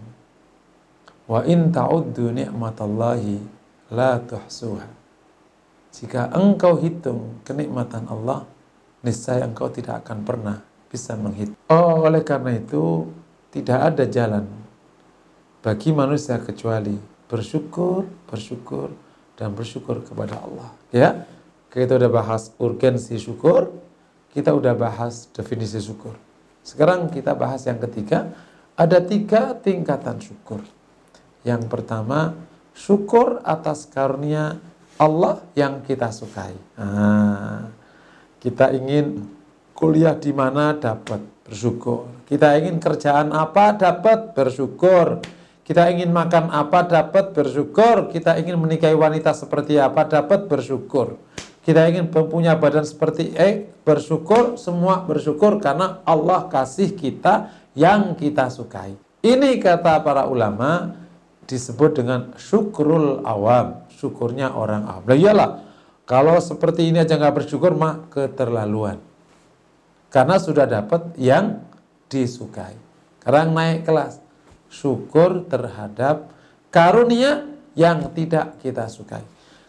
Wa 1.26 1.46
in 1.46 1.70
ta'uddu 1.70 2.34
ni'matallahi 2.34 3.61
la 3.92 4.16
tuhsuha. 4.24 4.88
Jika 5.92 6.32
engkau 6.32 6.80
hitung 6.80 7.44
kenikmatan 7.44 8.08
Allah, 8.08 8.48
niscaya 9.04 9.44
engkau 9.44 9.68
tidak 9.68 10.00
akan 10.08 10.24
pernah 10.24 10.56
bisa 10.88 11.12
menghitung. 11.20 11.56
Oh, 11.68 12.08
oleh 12.08 12.24
karena 12.24 12.56
itu 12.56 13.12
tidak 13.52 13.92
ada 13.92 14.04
jalan 14.08 14.48
bagi 15.60 15.92
manusia 15.92 16.40
kecuali 16.40 16.96
bersyukur, 17.28 18.08
bersyukur, 18.24 18.96
dan 19.36 19.52
bersyukur 19.52 20.00
kepada 20.00 20.40
Allah. 20.40 20.72
Ya, 20.88 21.28
kita 21.68 22.00
udah 22.00 22.08
bahas 22.08 22.52
urgensi 22.56 23.16
syukur, 23.20 23.72
kita 24.32 24.52
udah 24.56 24.72
bahas 24.72 25.28
definisi 25.32 25.80
syukur. 25.80 26.16
Sekarang 26.64 27.12
kita 27.12 27.36
bahas 27.36 27.68
yang 27.68 27.80
ketiga, 27.80 28.32
ada 28.76 29.00
tiga 29.04 29.52
tingkatan 29.56 30.20
syukur. 30.20 30.64
Yang 31.44 31.68
pertama, 31.68 32.32
syukur 32.76 33.40
atas 33.44 33.88
karunia 33.88 34.58
Allah 35.00 35.40
yang 35.56 35.80
kita 35.82 36.12
sukai. 36.12 36.54
Nah, 36.76 37.72
kita 38.38 38.74
ingin 38.76 39.26
kuliah 39.72 40.14
di 40.14 40.30
mana 40.30 40.76
dapat 40.76 41.22
bersyukur. 41.42 42.06
Kita 42.28 42.54
ingin 42.56 42.78
kerjaan 42.78 43.34
apa 43.34 43.74
dapat 43.74 44.32
bersyukur. 44.32 45.20
Kita 45.62 45.90
ingin 45.90 46.10
makan 46.10 46.50
apa 46.50 46.86
dapat 46.86 47.34
bersyukur. 47.34 48.10
Kita 48.10 48.38
ingin 48.38 48.58
menikahi 48.58 48.94
wanita 48.94 49.34
seperti 49.34 49.78
apa 49.78 50.06
dapat 50.06 50.46
bersyukur. 50.46 51.18
Kita 51.62 51.86
ingin 51.86 52.10
mempunyai 52.10 52.58
badan 52.58 52.82
seperti 52.82 53.30
eh 53.38 53.70
bersyukur, 53.86 54.58
semua 54.58 55.06
bersyukur 55.06 55.62
karena 55.62 56.02
Allah 56.02 56.50
kasih 56.50 56.90
kita 56.94 57.54
yang 57.78 58.18
kita 58.18 58.50
sukai. 58.50 58.98
Ini 59.22 59.62
kata 59.62 60.02
para 60.02 60.26
ulama 60.26 61.01
disebut 61.52 62.00
dengan 62.00 62.32
syukrul 62.40 63.20
awam, 63.28 63.84
syukurnya 63.92 64.56
orang 64.56 64.88
awam. 64.88 65.04
Nah 65.04 65.18
iyalah, 65.18 65.50
kalau 66.08 66.40
seperti 66.40 66.88
ini 66.88 67.04
aja 67.04 67.20
nggak 67.20 67.44
bersyukur 67.44 67.76
mah 67.76 68.08
keterlaluan. 68.08 68.96
Karena 70.08 70.40
sudah 70.40 70.64
dapat 70.64 71.12
yang 71.20 71.60
disukai. 72.08 72.76
Sekarang 73.20 73.52
naik 73.52 73.84
kelas, 73.84 74.20
syukur 74.72 75.44
terhadap 75.48 76.32
karunia 76.72 77.48
yang 77.76 78.12
tidak 78.12 78.60
kita 78.60 78.88
sukai. 78.88 79.24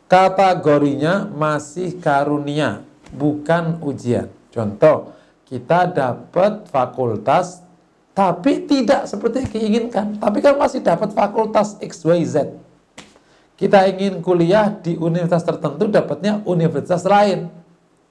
Kategorinya 0.08 1.28
masih 1.32 1.96
karunia, 2.00 2.84
bukan 3.16 3.80
ujian. 3.80 4.28
Contoh, 4.52 5.16
kita 5.48 5.88
dapat 5.90 6.68
fakultas 6.68 7.63
tapi 8.14 8.70
tidak 8.70 9.10
seperti 9.10 9.50
diinginkan. 9.50 10.22
Tapi 10.22 10.38
kan 10.40 10.54
masih 10.56 10.86
dapat 10.86 11.12
fakultas 11.18 11.82
XYZ. 11.82 12.54
Kita 13.58 13.90
ingin 13.90 14.22
kuliah 14.22 14.70
di 14.70 14.98
universitas 14.98 15.46
tertentu, 15.46 15.90
dapatnya 15.90 16.42
universitas 16.46 17.06
lain. 17.06 17.50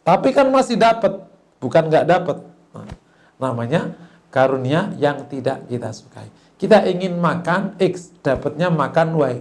Tapi 0.03 0.35
kan 0.35 0.51
masih 0.51 0.75
dapat, 0.75 1.23
bukan 1.63 1.87
nggak 1.87 2.07
dapat. 2.07 2.37
Nah, 2.75 2.91
namanya 3.39 3.95
karunia 4.35 4.91
yang 4.99 5.23
tidak 5.31 5.63
kita 5.71 5.95
sukai. 5.95 6.27
Kita 6.59 6.83
ingin 6.87 7.19
makan 7.19 7.79
X, 7.79 8.11
dapatnya 8.23 8.71
makan 8.71 9.19
Y. 9.19 9.35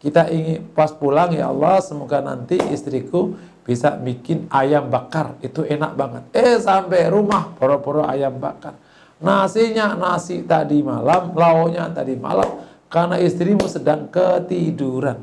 Kita 0.00 0.28
ingin 0.28 0.68
pas 0.76 0.92
pulang 0.92 1.32
ya 1.32 1.48
Allah 1.48 1.80
semoga 1.80 2.20
nanti 2.22 2.60
istriku 2.70 3.34
bisa 3.68 3.98
bikin 4.00 4.48
ayam 4.48 4.88
bakar 4.88 5.36
itu 5.44 5.64
enak 5.64 5.92
banget. 5.92 6.22
Eh 6.32 6.56
sampai 6.56 7.08
rumah 7.12 7.52
poro-poro 7.56 8.04
ayam 8.04 8.36
bakar. 8.40 8.76
Nasinya 9.18 9.98
nasi 9.98 10.46
tadi 10.46 10.78
malam, 10.82 11.34
lauknya 11.34 11.90
tadi 11.90 12.14
malam 12.14 12.62
karena 12.86 13.18
istrimu 13.18 13.66
sedang 13.66 14.06
ketiduran. 14.08 15.18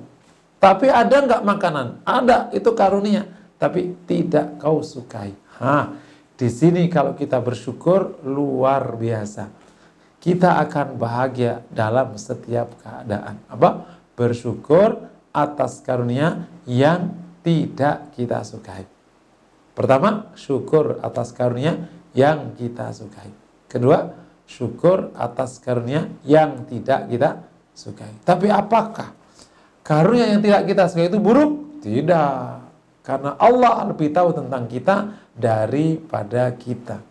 Tapi 0.60 0.92
ada 0.92 1.24
nggak 1.24 1.44
makanan? 1.46 1.88
Ada, 2.04 2.52
itu 2.52 2.72
karunia. 2.76 3.24
Tapi 3.56 3.96
tidak 4.04 4.60
kau 4.60 4.84
sukai. 4.84 5.32
Hah, 5.62 5.96
di 6.36 6.52
sini 6.52 6.92
kalau 6.92 7.16
kita 7.16 7.40
bersyukur 7.40 8.20
luar 8.28 9.00
biasa. 9.00 9.48
Kita 10.20 10.58
akan 10.58 10.98
bahagia 10.98 11.62
dalam 11.70 12.18
setiap 12.18 12.74
keadaan. 12.82 13.38
Apa? 13.46 13.96
bersyukur 14.16 15.12
atas 15.36 15.84
karunia 15.84 16.48
yang 16.64 17.12
tidak 17.44 18.16
kita 18.16 18.42
sukai. 18.42 18.88
Pertama, 19.76 20.32
syukur 20.40 21.04
atas 21.04 21.36
karunia 21.36 21.92
yang 22.16 22.56
kita 22.56 22.96
sukai. 22.96 23.45
Kedua, 23.76 24.08
syukur 24.48 25.12
atas 25.20 25.60
karunia 25.60 26.08
yang 26.24 26.64
tidak 26.64 27.12
kita 27.12 27.44
sukai. 27.76 28.08
Tapi 28.24 28.48
apakah 28.48 29.12
karunia 29.84 30.32
yang 30.32 30.40
tidak 30.40 30.64
kita 30.64 30.88
sukai 30.88 31.12
itu 31.12 31.20
buruk? 31.20 31.84
Tidak. 31.84 32.64
Karena 33.04 33.36
Allah 33.36 33.92
lebih 33.92 34.16
tahu 34.16 34.32
tentang 34.32 34.72
kita 34.72 35.20
daripada 35.36 36.56
kita 36.56 37.04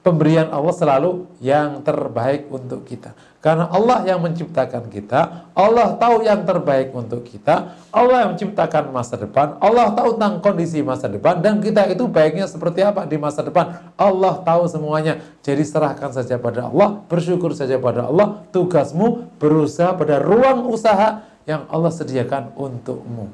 pemberian 0.00 0.48
Allah 0.48 0.72
selalu 0.72 1.28
yang 1.44 1.84
terbaik 1.84 2.48
untuk 2.48 2.84
kita. 2.88 3.12
Karena 3.40 3.72
Allah 3.72 4.04
yang 4.04 4.20
menciptakan 4.20 4.92
kita, 4.92 5.48
Allah 5.56 5.96
tahu 5.96 6.28
yang 6.28 6.44
terbaik 6.44 6.92
untuk 6.92 7.24
kita, 7.24 7.72
Allah 7.88 8.28
yang 8.28 8.36
menciptakan 8.36 8.92
masa 8.92 9.16
depan, 9.16 9.56
Allah 9.64 9.96
tahu 9.96 10.20
tentang 10.20 10.44
kondisi 10.44 10.84
masa 10.84 11.08
depan, 11.08 11.40
dan 11.40 11.56
kita 11.64 11.88
itu 11.88 12.04
baiknya 12.04 12.44
seperti 12.44 12.84
apa 12.84 13.08
di 13.08 13.16
masa 13.16 13.40
depan. 13.40 13.96
Allah 13.96 14.44
tahu 14.44 14.68
semuanya. 14.68 15.24
Jadi 15.40 15.64
serahkan 15.64 16.12
saja 16.12 16.36
pada 16.36 16.68
Allah, 16.68 17.00
bersyukur 17.08 17.56
saja 17.56 17.80
pada 17.80 18.12
Allah, 18.12 18.44
tugasmu 18.52 19.32
berusaha 19.40 19.96
pada 19.96 20.20
ruang 20.20 20.68
usaha 20.68 21.24
yang 21.48 21.64
Allah 21.72 21.92
sediakan 21.96 22.52
untukmu. 22.60 23.32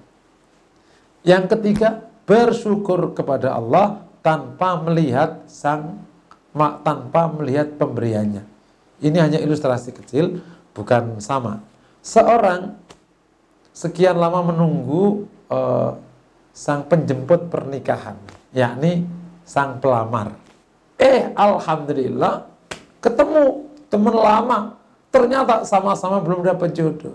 Yang 1.26 1.58
ketiga, 1.58 2.06
bersyukur 2.30 3.10
kepada 3.10 3.58
Allah 3.58 4.06
tanpa 4.22 4.78
melihat 4.86 5.42
sang 5.50 6.05
tanpa 6.56 7.28
melihat 7.28 7.76
pemberiannya. 7.76 8.42
Ini 8.96 9.18
hanya 9.20 9.38
ilustrasi 9.38 9.92
kecil, 9.92 10.40
bukan 10.72 11.20
sama. 11.20 11.60
Seorang 12.00 12.72
sekian 13.76 14.16
lama 14.16 14.40
menunggu 14.40 15.28
uh, 15.52 16.00
sang 16.56 16.88
penjemput 16.88 17.52
pernikahan, 17.52 18.16
yakni 18.56 19.04
sang 19.44 19.76
pelamar. 19.76 20.32
Eh, 20.96 21.28
alhamdulillah 21.36 22.48
ketemu 23.04 23.68
teman 23.92 24.16
lama, 24.16 24.58
ternyata 25.12 25.62
sama-sama 25.68 26.24
belum 26.24 26.40
dapat 26.40 26.72
jodoh. 26.72 27.14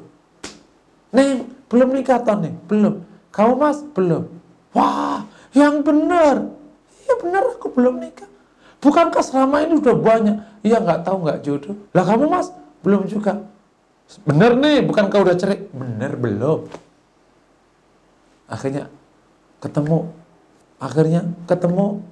Neng, 1.11 1.49
belum 1.67 1.91
nikah 1.91 2.23
toh 2.23 2.39
nih? 2.39 2.53
Belum. 2.69 3.03
Kamu 3.35 3.53
mas? 3.59 3.83
Belum. 3.91 4.31
Wah, 4.71 5.27
yang 5.51 5.83
benar. 5.83 6.47
Iya 7.03 7.13
benar 7.19 7.43
aku 7.51 7.67
belum 7.75 7.99
nikah. 7.99 8.30
Bukankah 8.81 9.21
selama 9.21 9.61
ini 9.61 9.77
udah 9.77 9.93
banyak? 9.93 10.35
Iya 10.65 10.81
nggak 10.81 11.05
tahu 11.05 11.21
nggak 11.21 11.39
jodoh. 11.45 11.77
Lah 11.93 12.01
kamu 12.01 12.25
mas 12.25 12.49
belum 12.81 13.05
juga. 13.05 13.37
Bener 14.25 14.57
nih, 14.57 14.81
bukan 14.83 15.07
kau 15.07 15.21
udah 15.21 15.37
cerai? 15.37 15.69
Bener 15.69 16.17
belum. 16.17 16.67
Akhirnya 18.49 18.89
ketemu, 19.61 20.11
akhirnya 20.81 21.21
ketemu, 21.47 22.03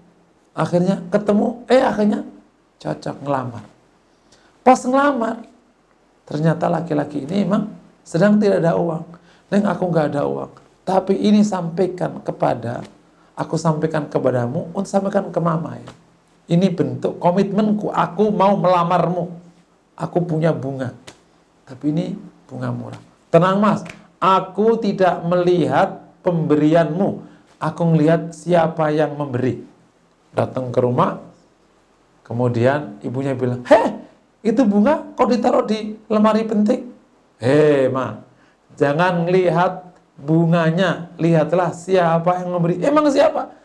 akhirnya 0.55 0.95
ketemu, 1.11 1.47
eh 1.67 1.83
akhirnya 1.83 2.23
cocok 2.79 3.17
ngelamar. 3.25 3.65
Pas 4.63 4.79
ngelamar, 4.79 5.43
ternyata 6.23 6.71
laki-laki 6.71 7.27
ini 7.27 7.43
emang 7.43 7.67
sedang 8.05 8.39
tidak 8.39 8.63
ada 8.63 8.79
uang. 8.79 9.03
Neng 9.51 9.65
aku 9.65 9.83
nggak 9.89 10.15
ada 10.15 10.23
uang. 10.23 10.51
Tapi 10.87 11.17
ini 11.17 11.43
sampaikan 11.43 12.21
kepada, 12.23 12.85
aku 13.35 13.59
sampaikan 13.59 14.07
kepadamu, 14.07 14.71
untuk 14.71 14.87
sampaikan 14.87 15.27
ke 15.33 15.41
mama 15.41 15.75
ya 15.75 15.91
ini 16.49 16.67
bentuk 16.73 17.21
komitmenku, 17.21 17.93
aku 17.93 18.33
mau 18.33 18.57
melamarmu. 18.57 19.29
Aku 19.93 20.25
punya 20.25 20.49
bunga. 20.49 20.97
Tapi 21.69 21.93
ini 21.93 22.05
bunga 22.49 22.73
murah. 22.73 23.01
Tenang 23.29 23.61
mas, 23.61 23.85
aku 24.17 24.81
tidak 24.81 25.21
melihat 25.29 26.01
pemberianmu. 26.25 27.21
Aku 27.61 27.81
melihat 27.93 28.33
siapa 28.33 28.89
yang 28.89 29.13
memberi. 29.13 29.61
Datang 30.33 30.73
ke 30.73 30.79
rumah, 30.81 31.21
kemudian 32.25 32.97
ibunya 33.05 33.37
bilang, 33.37 33.61
heh, 33.67 33.99
itu 34.41 34.63
bunga 34.65 35.03
kok 35.13 35.29
ditaruh 35.29 35.67
di 35.67 35.99
lemari 36.07 36.47
penting? 36.47 36.89
Hei 37.37 37.91
ma, 37.91 38.23
jangan 38.79 39.27
lihat 39.27 39.91
bunganya, 40.15 41.11
lihatlah 41.19 41.75
siapa 41.75 42.41
yang 42.41 42.55
memberi. 42.55 42.79
Emang 42.79 43.11
siapa? 43.11 43.58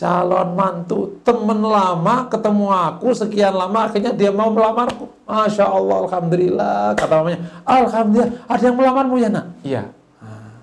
Calon 0.00 0.56
mantu 0.56 1.20
temen 1.20 1.60
lama 1.60 2.24
ketemu 2.32 2.72
aku 2.72 3.12
sekian 3.12 3.52
lama 3.52 3.84
akhirnya 3.84 4.16
dia 4.16 4.32
mau 4.32 4.48
melamarku. 4.48 5.12
Masya 5.28 5.68
Allah 5.68 6.08
alhamdulillah 6.08 6.96
kata 6.96 7.14
mamanya. 7.20 7.40
Alhamdulillah 7.68 8.32
ada 8.48 8.62
yang 8.64 8.76
melamarmu 8.80 9.14
ya 9.20 9.28
nak? 9.28 9.46
Iya. 9.60 9.82
Nah, 10.24 10.56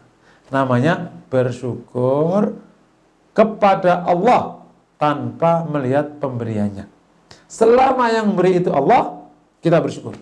namanya 0.50 1.14
bersyukur 1.30 2.58
kepada 3.38 4.02
Allah 4.10 4.66
tanpa 4.98 5.62
melihat 5.70 6.18
pemberiannya. 6.18 6.90
Selama 7.46 8.10
yang 8.10 8.34
beri 8.34 8.58
itu 8.58 8.74
Allah 8.74 9.22
kita 9.62 9.78
bersyukur. 9.78 10.18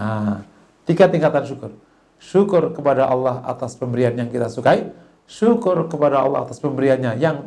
Nah, 0.00 0.40
tiga 0.88 1.12
tingkatan 1.12 1.44
syukur. 1.44 1.76
Syukur 2.16 2.72
kepada 2.72 3.04
Allah 3.04 3.44
atas 3.44 3.76
pemberian 3.76 4.16
yang 4.16 4.32
kita 4.32 4.48
sukai, 4.48 4.88
syukur 5.28 5.84
kepada 5.92 6.24
Allah 6.24 6.48
atas 6.48 6.56
pemberiannya 6.56 7.20
yang 7.20 7.44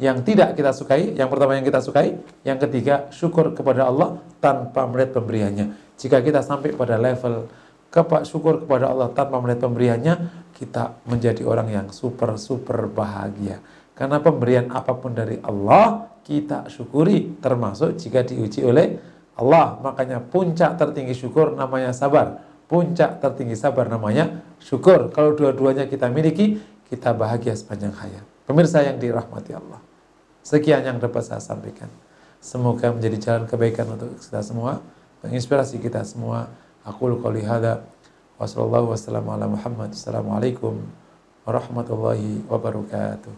yang 0.00 0.24
tidak 0.24 0.56
kita 0.56 0.72
sukai, 0.72 1.12
yang 1.12 1.28
pertama 1.28 1.60
yang 1.60 1.66
kita 1.68 1.84
sukai, 1.84 2.16
yang 2.40 2.56
ketiga 2.56 3.12
syukur 3.12 3.52
kepada 3.52 3.84
Allah 3.84 4.16
tanpa 4.40 4.88
melihat 4.88 5.20
pemberiannya. 5.20 5.76
Jika 6.00 6.24
kita 6.24 6.40
sampai 6.40 6.72
pada 6.72 6.96
level 6.96 7.52
kepak 7.92 8.24
syukur 8.24 8.64
kepada 8.64 8.88
Allah 8.88 9.12
tanpa 9.12 9.36
melihat 9.44 9.68
pemberiannya, 9.68 10.14
kita 10.56 11.04
menjadi 11.04 11.44
orang 11.44 11.68
yang 11.68 11.86
super 11.92 12.40
super 12.40 12.88
bahagia. 12.88 13.60
Karena 13.92 14.16
pemberian 14.24 14.72
apa 14.72 14.96
pun 14.96 15.12
dari 15.12 15.36
Allah 15.44 16.08
kita 16.24 16.72
syukuri, 16.72 17.36
termasuk 17.36 18.00
jika 18.00 18.24
diuji 18.24 18.64
oleh 18.64 18.96
Allah. 19.36 19.76
Makanya 19.84 20.24
puncak 20.24 20.80
tertinggi 20.80 21.12
syukur 21.12 21.52
namanya 21.52 21.92
sabar. 21.92 22.40
Puncak 22.64 23.20
tertinggi 23.20 23.58
sabar 23.58 23.92
namanya 23.92 24.40
syukur. 24.56 25.12
Kalau 25.12 25.36
dua-duanya 25.36 25.84
kita 25.84 26.08
miliki, 26.08 26.56
kita 26.88 27.12
bahagia 27.12 27.52
sepanjang 27.52 27.92
hayat. 27.92 28.24
Pemirsa 28.48 28.80
yang 28.80 28.96
dirahmati 28.96 29.52
Allah. 29.52 29.89
Sekian 30.40 30.80
yang 30.80 30.96
dapat 30.96 31.20
saya 31.20 31.40
sampaikan. 31.40 31.92
Semoga 32.40 32.88
menjadi 32.88 33.16
jalan 33.20 33.44
kebaikan 33.44 33.84
untuk 33.92 34.16
kita 34.16 34.40
semua, 34.40 34.80
menginspirasi 35.20 35.76
kita 35.76 36.00
semua. 36.08 36.48
Aku 36.80 37.12
qouli 37.20 37.44
hada 37.44 37.84
warahmatullahi 41.44 42.40
wabarakatuh. 42.48 43.36